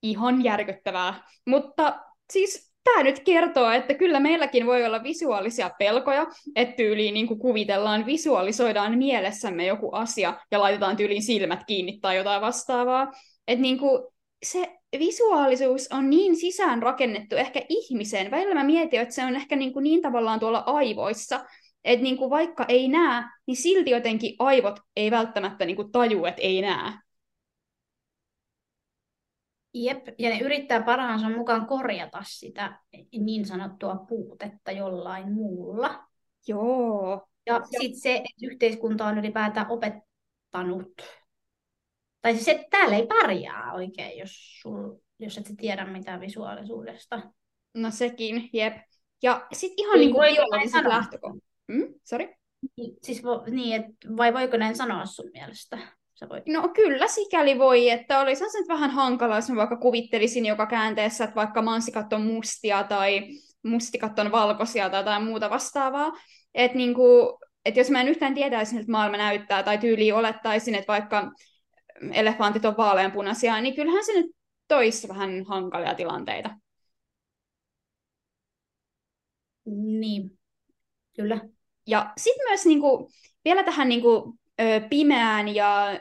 ihan 0.02 0.44
järkyttävää. 0.44 1.28
Mutta 1.46 2.00
siis 2.32 2.72
tämä 2.84 3.02
nyt 3.02 3.20
kertoo, 3.20 3.70
että 3.70 3.94
kyllä 3.94 4.20
meilläkin 4.20 4.66
voi 4.66 4.84
olla 4.84 5.02
visuaalisia 5.02 5.70
pelkoja, 5.78 6.26
että 6.56 6.76
tyyliin 6.76 7.14
niin 7.14 7.38
kuvitellaan, 7.38 8.06
visualisoidaan 8.06 8.98
mielessämme 8.98 9.66
joku 9.66 9.90
asia 9.92 10.40
ja 10.50 10.60
laitetaan 10.60 10.96
tyyliin 10.96 11.22
silmät 11.22 11.60
kiinni 11.66 11.98
tai 12.00 12.16
jotain 12.16 12.40
vastaavaa. 12.40 13.12
Että 13.48 13.62
niin 13.62 13.78
se 14.42 14.79
visuaalisuus 14.98 15.88
on 15.92 16.10
niin 16.10 16.36
sisään 16.36 16.82
rakennettu 16.82 17.36
ehkä 17.36 17.62
ihmiseen. 17.68 18.30
Välillä 18.30 18.54
mä 18.54 18.64
mietin, 18.64 19.00
että 19.00 19.14
se 19.14 19.24
on 19.24 19.36
ehkä 19.36 19.56
niin, 19.56 19.72
kuin 19.72 19.82
niin 19.82 20.02
tavallaan 20.02 20.40
tuolla 20.40 20.62
aivoissa, 20.66 21.44
että 21.84 22.02
niin 22.02 22.16
kuin 22.16 22.30
vaikka 22.30 22.64
ei 22.68 22.88
näe, 22.88 23.24
niin 23.46 23.56
silti 23.56 23.90
jotenkin 23.90 24.36
aivot 24.38 24.80
ei 24.96 25.10
välttämättä 25.10 25.64
niin 25.64 25.76
kuin 25.76 25.92
taju, 25.92 26.24
että 26.24 26.42
ei 26.42 26.62
näe. 26.62 26.92
Jep, 29.74 30.06
ja 30.18 30.30
ne 30.30 30.38
yrittää 30.38 30.82
parhaansa 30.82 31.28
mukaan 31.28 31.66
korjata 31.66 32.22
sitä 32.26 32.80
niin 33.12 33.46
sanottua 33.46 33.96
puutetta 34.08 34.72
jollain 34.72 35.32
muulla. 35.32 36.04
Joo. 36.48 37.26
Ja 37.46 37.60
sitten 37.64 38.00
se, 38.00 38.14
että 38.14 38.46
yhteiskunta 38.46 39.06
on 39.06 39.18
ylipäätään 39.18 39.66
opettanut 39.70 40.92
tai 42.22 42.34
siis 42.34 42.48
että 42.48 42.66
täällä 42.70 42.96
ei 42.96 43.06
pärjää 43.06 43.72
oikein, 43.72 44.18
jos, 44.18 44.60
sul, 44.60 44.96
jos 45.18 45.38
et 45.38 45.46
tiedä 45.56 45.86
mitään 45.86 46.20
visuaalisuudesta. 46.20 47.20
No 47.74 47.90
sekin, 47.90 48.50
jep. 48.52 48.76
Ja 49.22 49.46
sitten 49.52 49.84
ihan 49.84 49.98
niin 49.98 50.12
kuin 50.12 50.34
biologiset 50.34 50.84
lähtökohdat. 50.84 51.44
Mm? 51.68 51.94
Sorry? 52.04 52.34
Siis 53.02 53.24
vo, 53.24 53.44
niin, 53.50 53.80
et, 53.80 54.16
vai 54.16 54.34
voiko 54.34 54.56
näin 54.56 54.76
sanoa 54.76 55.06
sun 55.06 55.30
mielestä? 55.32 55.78
Sä 56.14 56.28
voit. 56.28 56.46
No 56.46 56.68
kyllä 56.68 57.08
sikäli 57.08 57.58
voi, 57.58 57.90
että 57.90 58.20
olisi 58.20 58.44
se 58.50 58.58
vähän 58.68 58.90
hankalaa, 58.90 59.38
jos 59.38 59.50
mä 59.50 59.56
vaikka 59.56 59.76
kuvittelisin 59.76 60.46
joka 60.46 60.66
käänteessä, 60.66 61.24
että 61.24 61.36
vaikka 61.36 61.62
mansikat 61.62 62.12
on 62.12 62.26
mustia 62.26 62.84
tai 62.84 63.28
mustikat 63.62 64.18
on 64.18 64.32
valkoisia 64.32 64.90
tai 64.90 65.00
jotain 65.00 65.24
muuta 65.24 65.50
vastaavaa. 65.50 66.12
Että 66.54 66.76
niinku, 66.76 67.38
et 67.64 67.76
jos 67.76 67.90
mä 67.90 68.00
en 68.00 68.08
yhtään 68.08 68.34
tietäisi, 68.34 68.76
että 68.76 68.92
maailma 68.92 69.16
näyttää, 69.16 69.62
tai 69.62 69.78
tyyli 69.78 70.12
olettaisin, 70.12 70.74
että 70.74 70.92
vaikka 70.92 71.30
elefantit 72.12 72.64
on 72.64 72.76
vaaleanpunaisia, 72.76 73.60
niin 73.60 73.74
kyllähän 73.74 74.04
se 74.04 74.12
nyt 74.12 74.26
toisi 74.68 75.08
vähän 75.08 75.44
hankalia 75.44 75.94
tilanteita. 75.94 76.50
Niin, 80.00 80.38
kyllä. 81.16 81.40
Ja 81.86 82.12
sitten 82.18 82.46
myös 82.48 82.66
niinku, 82.66 83.10
vielä 83.44 83.62
tähän 83.64 83.88
niinku, 83.88 84.38
ö, 84.60 84.80
pimeään 84.90 85.54
ja 85.54 85.90
ö, 85.90 86.00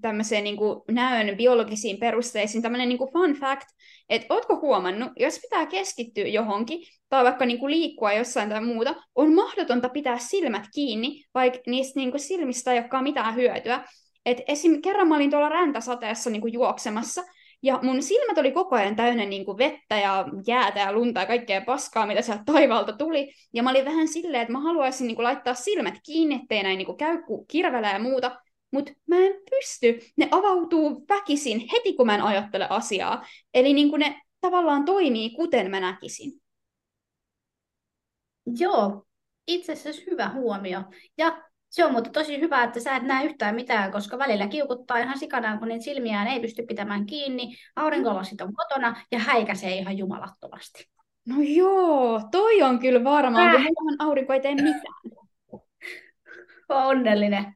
tämmöiseen 0.00 0.44
niinku, 0.44 0.84
näön 0.90 1.36
biologisiin 1.36 1.98
perusteisiin 1.98 2.62
tämmöinen 2.62 2.88
niinku 2.88 3.10
fun 3.12 3.34
fact, 3.34 3.68
että 4.08 4.34
ootko 4.34 4.56
huomannut, 4.60 5.12
jos 5.16 5.38
pitää 5.40 5.66
keskittyä 5.66 6.26
johonkin 6.26 6.86
tai 7.08 7.24
vaikka 7.24 7.46
niinku, 7.46 7.70
liikkua 7.70 8.12
jossain 8.12 8.48
tai 8.48 8.64
muuta, 8.64 8.94
on 9.14 9.34
mahdotonta 9.34 9.88
pitää 9.88 10.18
silmät 10.18 10.64
kiinni, 10.74 11.24
vaikka 11.34 11.60
niistä 11.66 12.00
niinku, 12.00 12.18
silmistä 12.18 12.72
ei 12.72 12.78
olekaan 12.78 13.04
mitään 13.04 13.34
hyötyä. 13.34 13.84
Et 14.26 14.40
esim. 14.48 14.82
kerran 14.82 15.08
mä 15.08 15.16
olin 15.16 15.30
tuolla 15.30 15.48
räntäsateessa 15.48 16.30
niin 16.30 16.40
kuin 16.40 16.52
juoksemassa, 16.52 17.22
ja 17.64 17.78
mun 17.82 18.02
silmät 18.02 18.38
oli 18.38 18.52
koko 18.52 18.76
ajan 18.76 18.96
täynnä 18.96 19.24
niin 19.24 19.44
kuin 19.44 19.58
vettä 19.58 19.96
ja 19.96 20.26
jäätä 20.46 20.80
ja 20.80 20.92
lunta 20.92 21.20
ja 21.20 21.26
kaikkea 21.26 21.60
paskaa, 21.60 22.06
mitä 22.06 22.22
sieltä 22.22 22.42
taivaalta 22.46 22.92
tuli. 22.92 23.34
Ja 23.52 23.62
mä 23.62 23.70
olin 23.70 23.84
vähän 23.84 24.08
silleen, 24.08 24.42
että 24.42 24.52
mä 24.52 24.60
haluaisin 24.60 25.06
niin 25.06 25.16
kuin 25.16 25.24
laittaa 25.24 25.54
silmät 25.54 25.94
kiinni, 26.06 26.34
ettei 26.34 26.62
näin 26.62 26.78
niin 26.78 26.86
kuin 26.86 26.98
käy 26.98 27.18
kirvelä 27.48 27.92
ja 27.92 27.98
muuta. 27.98 28.40
Mutta 28.70 28.92
mä 29.06 29.16
en 29.16 29.34
pysty. 29.50 30.00
Ne 30.16 30.28
avautuu 30.30 31.06
väkisin 31.08 31.60
heti, 31.72 31.92
kun 31.92 32.06
mä 32.06 32.14
en 32.14 32.22
ajattele 32.22 32.66
asiaa. 32.70 33.26
Eli 33.54 33.72
niin 33.72 33.90
kuin 33.90 34.00
ne 34.00 34.20
tavallaan 34.40 34.84
toimii, 34.84 35.30
kuten 35.30 35.70
mä 35.70 35.80
näkisin. 35.80 36.32
Joo, 38.58 39.06
itse 39.46 39.72
asiassa 39.72 40.02
hyvä 40.10 40.28
huomio. 40.28 40.82
Ja 41.18 41.42
se 41.74 41.84
on 41.84 41.92
mutta 41.92 42.10
tosi 42.10 42.40
hyvä, 42.40 42.62
että 42.62 42.80
sä 42.80 42.96
et 42.96 43.02
näe 43.02 43.24
yhtään 43.24 43.54
mitään, 43.54 43.92
koska 43.92 44.18
välillä 44.18 44.48
kiukuttaa 44.48 44.98
ihan 44.98 45.18
sikanaan, 45.18 45.58
kun 45.58 45.68
niitä 45.68 45.84
silmiään 45.84 46.26
ei 46.26 46.40
pysty 46.40 46.62
pitämään 46.62 47.06
kiinni, 47.06 47.56
aurinkolasit 47.76 48.40
on 48.40 48.54
kotona 48.54 48.96
ja 49.12 49.18
häikäisee 49.18 49.74
ihan 49.74 49.98
jumalattomasti. 49.98 50.88
No 51.28 51.36
joo, 51.40 52.20
toi 52.32 52.62
on 52.62 52.78
kyllä 52.78 53.04
varmaan, 53.04 53.56
äh. 53.56 53.66
kun 53.78 53.96
aurinko 53.98 54.32
ei 54.32 54.40
tee 54.40 54.54
mitään. 54.54 55.24
onnellinen. 56.68 57.54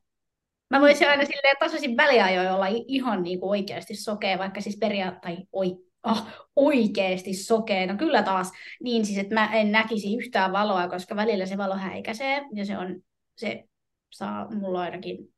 Mä 0.71 0.81
voisin 0.81 1.09
aina 1.09 1.25
silleen 1.25 1.57
tasaisin 1.61 1.97
väliajoin 1.97 2.51
olla 2.51 2.67
ihan 2.69 3.23
niin 3.23 3.41
kuin 3.41 3.51
oikeasti 3.51 3.95
sokea, 3.95 4.39
vaikka 4.39 4.61
siis 4.61 4.77
periaatteessa 4.77 5.45
oi, 5.53 5.77
oh, 6.03 6.27
oikeasti 6.57 7.35
sokea. 7.35 7.87
No 7.87 7.97
kyllä 7.97 8.23
taas 8.23 8.53
niin 8.83 9.07
siis, 9.07 9.19
että 9.19 9.35
mä 9.35 9.53
en 9.53 9.73
näkisi 9.73 10.17
yhtään 10.17 10.53
valoa, 10.53 10.89
koska 10.89 11.17
välillä 11.17 11.47
se 11.47 11.59
valo 11.59 11.77
häikäisee 11.77 12.43
ja 12.55 12.65
se 12.65 12.79
on 12.79 13.03
se 13.37 13.68
saa 14.11 14.51
mulla 14.55 14.81
ainakin 14.81 15.35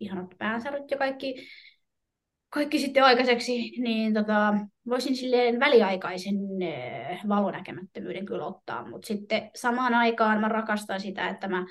ihanat 0.00 0.34
päänsärut 0.38 0.90
ja 0.90 0.98
kaikki, 0.98 1.48
kaikki 2.50 2.78
sitten 2.78 3.04
aikaiseksi, 3.04 3.70
niin 3.80 4.14
tota, 4.14 4.54
voisin 4.88 5.16
silleen 5.16 5.60
väliaikaisen 5.60 6.36
äh, 6.62 7.28
valonäkemättömyyden 7.28 8.26
kyllä 8.26 8.46
ottaa, 8.46 8.88
mutta 8.88 9.06
sitten 9.06 9.50
samaan 9.54 9.94
aikaan 9.94 10.40
mä 10.40 10.48
rakastan 10.48 11.00
sitä, 11.00 11.28
että 11.28 11.48
mä 11.48 11.66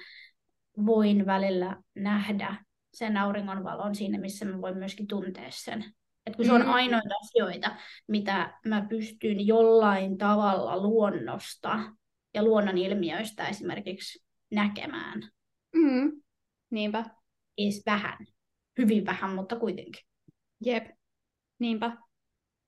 voin 0.86 1.26
välillä 1.26 1.78
nähdä 1.96 2.56
sen 2.94 3.18
auringon 3.18 3.64
valon 3.64 3.96
siinä, 3.96 4.20
missä 4.20 4.46
mä 4.46 4.62
voin 4.62 4.78
myöskin 4.78 5.08
tuntea 5.08 5.48
sen. 5.50 5.86
Et 6.26 6.36
kun 6.36 6.46
se 6.46 6.54
on 6.54 6.62
mm. 6.62 6.70
ainoita 6.70 7.10
asioita, 7.22 7.76
mitä 8.08 8.60
mä 8.66 8.86
pystyn 8.90 9.48
jollain 9.48 10.18
tavalla 10.18 10.82
luonnosta 10.82 11.80
ja 12.34 12.44
luonnon 12.44 12.78
ilmiöistä 12.78 13.48
esimerkiksi 13.48 14.26
näkemään. 14.52 15.22
Mm. 15.76 16.12
Niinpä. 16.70 17.06
Ees 17.58 17.84
vähän. 17.86 18.18
Hyvin 18.78 19.06
vähän, 19.06 19.36
mutta 19.36 19.56
kuitenkin. 19.56 20.04
Jep. 20.66 20.88
Niinpä. 21.60 21.98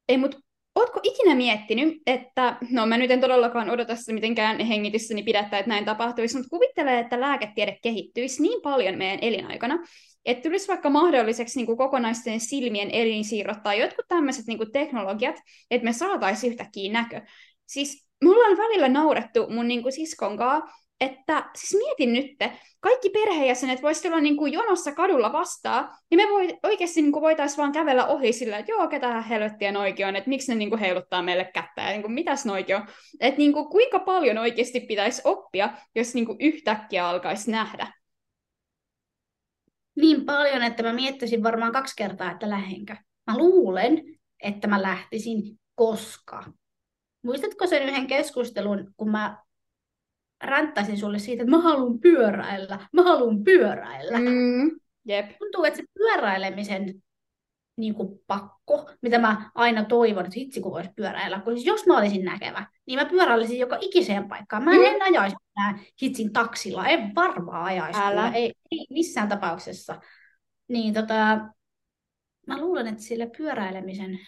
Ei, 0.07 0.17
mut 0.17 0.35
Ootko 0.79 0.99
ikinä 1.03 1.35
miettinyt, 1.35 2.01
että, 2.07 2.57
no 2.71 2.85
mä 2.85 2.97
nyt 2.97 3.11
en 3.11 3.21
todellakaan 3.21 3.69
odota 3.69 3.95
sitä 3.95 4.13
mitenkään 4.13 4.59
hengityssäni 4.59 5.23
pidättää, 5.23 5.59
että 5.59 5.69
näin 5.69 5.85
tapahtuisi, 5.85 6.35
mutta 6.35 6.49
kuvittelee, 6.49 6.99
että 6.99 7.19
lääketiede 7.19 7.77
kehittyisi 7.83 8.41
niin 8.41 8.61
paljon 8.61 8.97
meidän 8.97 9.19
elinaikana, 9.21 9.79
että 10.25 10.43
tulisi 10.43 10.67
vaikka 10.67 10.89
mahdolliseksi 10.89 11.59
niin 11.59 11.65
kuin 11.65 11.77
kokonaisten 11.77 12.39
silmien 12.39 12.91
elinsiirrot 12.91 13.63
tai 13.63 13.79
jotkut 13.79 14.05
tämmöiset 14.07 14.45
niin 14.47 14.57
kuin 14.57 14.71
teknologiat, 14.71 15.35
että 15.71 15.85
me 15.85 15.93
saataisiin 15.93 16.51
yhtäkkiä 16.51 16.91
näkö. 16.91 17.21
Siis 17.67 18.07
mulla 18.23 18.47
on 18.47 18.57
välillä 18.57 18.89
naurettu 18.89 19.49
mun 19.49 19.67
niin 19.67 19.81
kuin 19.81 19.93
siskon 19.93 20.37
kanssa, 20.37 20.75
että 21.01 21.49
siis 21.55 21.83
mietin 21.83 22.13
nyt, 22.13 22.53
kaikki 22.79 23.09
perheenjäsenet 23.09 23.81
voisivat 23.81 24.05
olla 24.05 24.21
niin 24.21 24.37
kuin 24.37 24.53
jonossa 24.53 24.91
kadulla 24.91 25.33
vastaan, 25.33 25.97
ja 26.11 26.17
me 26.17 26.23
voi, 26.23 26.57
oikeasti 26.63 27.01
niin 27.01 27.11
kuin 27.11 27.21
voitaisiin 27.21 27.57
vaan 27.57 27.71
kävellä 27.71 28.05
ohi 28.07 28.33
sillä, 28.33 28.57
että 28.57 28.71
joo, 28.71 28.87
ketähän 28.87 29.23
helvettiä 29.23 29.71
noikin 29.71 30.07
on, 30.07 30.15
että 30.15 30.29
miksi 30.29 30.51
ne 30.51 30.55
niin 30.55 30.69
kuin 30.69 30.79
heiluttaa 30.79 31.21
meille 31.21 31.45
kättä, 31.53 31.81
ja 31.81 31.89
niin 31.89 32.01
kuin, 32.01 32.11
mitäs 32.11 32.45
noikin 32.45 32.75
on. 32.75 32.87
Että 33.19 33.37
niin 33.37 33.53
kuin, 33.53 33.69
kuinka 33.69 33.99
paljon 33.99 34.37
oikeasti 34.37 34.79
pitäisi 34.79 35.21
oppia, 35.25 35.69
jos 35.95 36.13
niin 36.13 36.25
kuin 36.25 36.37
yhtäkkiä 36.41 37.07
alkaisi 37.07 37.51
nähdä. 37.51 37.93
Niin 39.95 40.25
paljon, 40.25 40.63
että 40.63 40.83
mä 40.83 40.93
miettisin 40.93 41.43
varmaan 41.43 41.71
kaksi 41.71 41.95
kertaa, 41.97 42.31
että 42.31 42.49
lähdenkö. 42.49 42.95
Mä 43.27 43.37
luulen, 43.37 44.01
että 44.43 44.67
mä 44.67 44.81
lähtisin, 44.81 45.59
koska 45.75 46.43
Muistatko 47.23 47.67
sen 47.67 47.83
yhden 47.83 48.07
keskustelun, 48.07 48.93
kun 48.97 49.11
mä 49.11 49.37
ränttäisin 50.43 50.97
sulle 50.97 51.19
siitä, 51.19 51.43
että 51.43 51.55
mä 51.55 51.61
haluan 51.61 51.99
pyöräillä, 51.99 52.79
mä 52.93 53.03
haluan 53.03 53.43
pyöräillä. 53.43 54.17
Mm, 54.17 54.79
jep. 55.05 55.37
Tuntuu, 55.39 55.63
että 55.63 55.77
se 55.77 55.83
pyöräilemisen 55.93 57.01
niin 57.77 57.95
kuin 57.95 58.19
pakko, 58.27 58.89
mitä 59.01 59.19
mä 59.19 59.51
aina 59.55 59.85
toivon, 59.85 60.25
että 60.25 60.39
hitsi 60.39 60.61
kun 60.61 60.71
voisi 60.71 60.89
pyöräillä. 60.95 61.39
Kun 61.39 61.53
siis 61.53 61.65
jos 61.65 61.85
mä 61.85 61.97
olisin 61.97 62.25
näkevä, 62.25 62.65
niin 62.85 62.99
mä 62.99 63.05
pyöräilisin 63.05 63.59
joka 63.59 63.77
ikiseen 63.81 64.27
paikkaan. 64.27 64.63
Mä 64.63 64.71
en, 64.71 64.79
mm. 64.79 64.85
en 64.85 65.01
ajaisi 65.01 65.35
mitään 65.47 65.79
hitsin 66.01 66.33
taksilla, 66.33 66.87
en 66.87 67.15
varmaan 67.15 67.63
ajaisi. 67.63 67.99
Älä. 68.03 68.31
Ei, 68.31 68.53
ei, 68.71 68.87
missään 68.89 69.29
tapauksessa. 69.29 70.01
Niin 70.67 70.93
tota, 70.93 71.39
mä 72.47 72.57
luulen, 72.57 72.87
että 72.87 73.03
sillä 73.03 73.27
pyöräilemisen 73.37 74.19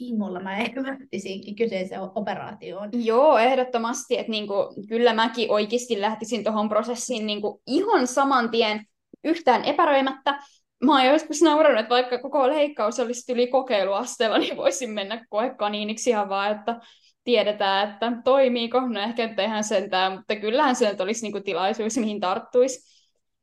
himolla 0.00 0.40
mä 0.40 0.56
ehkä 0.56 0.82
lähtisinkin 0.82 1.56
kyseiseen 1.56 2.00
operaatioon. 2.00 2.90
Joo, 2.92 3.38
ehdottomasti. 3.38 4.18
Että 4.18 4.30
niinku, 4.30 4.54
kyllä 4.88 5.14
mäkin 5.14 5.50
oikeasti 5.50 6.00
lähtisin 6.00 6.44
tuohon 6.44 6.68
prosessiin 6.68 7.26
niinku 7.26 7.62
ihan 7.66 8.06
saman 8.06 8.50
tien 8.50 8.86
yhtään 9.24 9.64
epäröimättä. 9.64 10.38
Mä 10.84 10.92
oon 10.92 11.06
joskus 11.06 11.42
naurannut, 11.42 11.80
että 11.80 11.94
vaikka 11.94 12.18
koko 12.18 12.48
leikkaus 12.48 13.00
olisi 13.00 13.32
yli 13.32 13.46
kokeiluasteella, 13.46 14.38
niin 14.38 14.56
voisin 14.56 14.90
mennä 14.90 15.26
koekaniiniksi 15.30 16.10
ihan 16.10 16.28
vaan, 16.28 16.50
että 16.50 16.80
tiedetään, 17.24 17.90
että 17.90 18.12
toimiiko. 18.24 18.80
No 18.80 19.00
ehkä 19.00 19.26
nyt 19.26 19.38
ihan 19.38 19.64
sentään, 19.64 20.12
mutta 20.12 20.36
kyllähän 20.36 20.76
se 20.76 20.90
nyt 20.90 21.00
olisi 21.00 21.22
niinku 21.22 21.40
tilaisuus, 21.40 21.96
mihin 21.96 22.20
tarttuisi. 22.20 22.92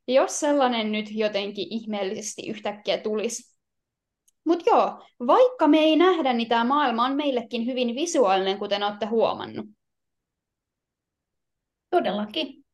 Jos 0.08 0.40
sellainen 0.40 0.92
nyt 0.92 1.06
jotenkin 1.10 1.66
ihmeellisesti 1.70 2.48
yhtäkkiä 2.48 2.98
tulisi, 2.98 3.49
mutta 4.44 4.70
joo, 4.70 5.06
vaikka 5.26 5.68
me 5.68 5.78
ei 5.78 5.96
nähdä, 5.96 6.32
niin 6.32 6.48
tämä 6.48 6.64
maailma 6.64 7.04
on 7.04 7.16
meillekin 7.16 7.66
hyvin 7.66 7.94
visuaalinen, 7.94 8.58
kuten 8.58 8.82
olette 8.82 9.06
huomannut. 9.06 9.66
Todellakin. 11.90 12.64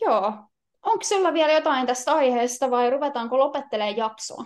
Joo. 0.00 0.48
Onko 0.82 1.04
sulla 1.04 1.32
vielä 1.34 1.52
jotain 1.52 1.86
tästä 1.86 2.12
aiheesta 2.12 2.70
vai 2.70 2.90
ruvetaanko 2.90 3.38
lopettelemaan 3.38 3.96
jaksoa? 3.96 4.44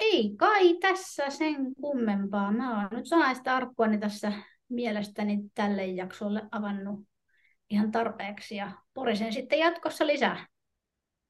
Ei 0.00 0.36
kai 0.36 0.74
tässä 0.74 1.30
sen 1.30 1.74
kummempaa. 1.74 2.52
Mä 2.52 2.80
oon 2.80 2.88
nyt 2.92 3.06
sanaista 3.06 3.56
arkkuani 3.56 3.98
tässä 3.98 4.32
mielestäni 4.68 5.38
tälle 5.54 5.86
jaksolle 5.86 6.42
avannut 6.50 7.00
ihan 7.70 7.92
tarpeeksi 7.92 8.56
ja 8.56 8.72
porisen 8.94 9.32
sitten 9.32 9.58
jatkossa 9.58 10.06
lisää. 10.06 10.46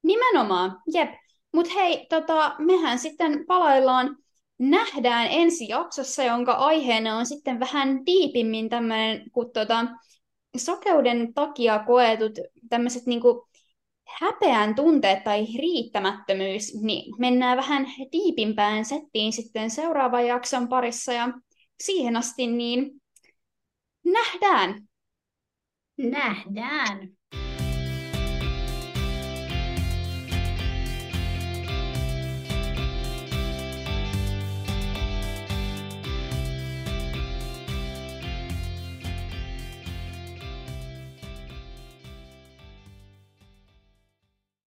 Nimenomaan, 0.03 0.83
jep. 0.95 1.11
Mutta 1.55 1.73
hei, 1.75 2.07
tota, 2.09 2.55
mehän 2.59 2.99
sitten 2.99 3.47
palaillaan, 3.47 4.17
nähdään 4.59 5.27
ensi 5.31 5.69
jaksossa, 5.69 6.23
jonka 6.23 6.53
aiheena 6.53 7.17
on 7.17 7.27
sitten 7.27 7.61
vähän 7.61 8.07
diipimmin 8.07 8.69
tämmöinen, 8.69 9.31
kun 9.31 9.51
tota, 9.53 9.87
sokeuden 10.57 11.35
takia 11.35 11.85
koetut 11.87 12.39
tämmöiset 12.69 13.07
niinku 13.07 13.49
häpeän 14.21 14.75
tunteet 14.75 15.25
tai 15.25 15.47
riittämättömyys, 15.59 16.75
niin 16.83 17.15
mennään 17.19 17.57
vähän 17.57 17.87
diipimpään 18.13 18.85
settiin 18.85 19.33
sitten 19.33 19.71
seuraavan 19.71 20.27
jakson 20.27 20.69
parissa 20.69 21.13
ja 21.13 21.29
siihen 21.83 22.17
asti 22.17 22.47
niin 22.47 23.03
nähdään. 24.05 24.89
Nähdään. 25.97 27.20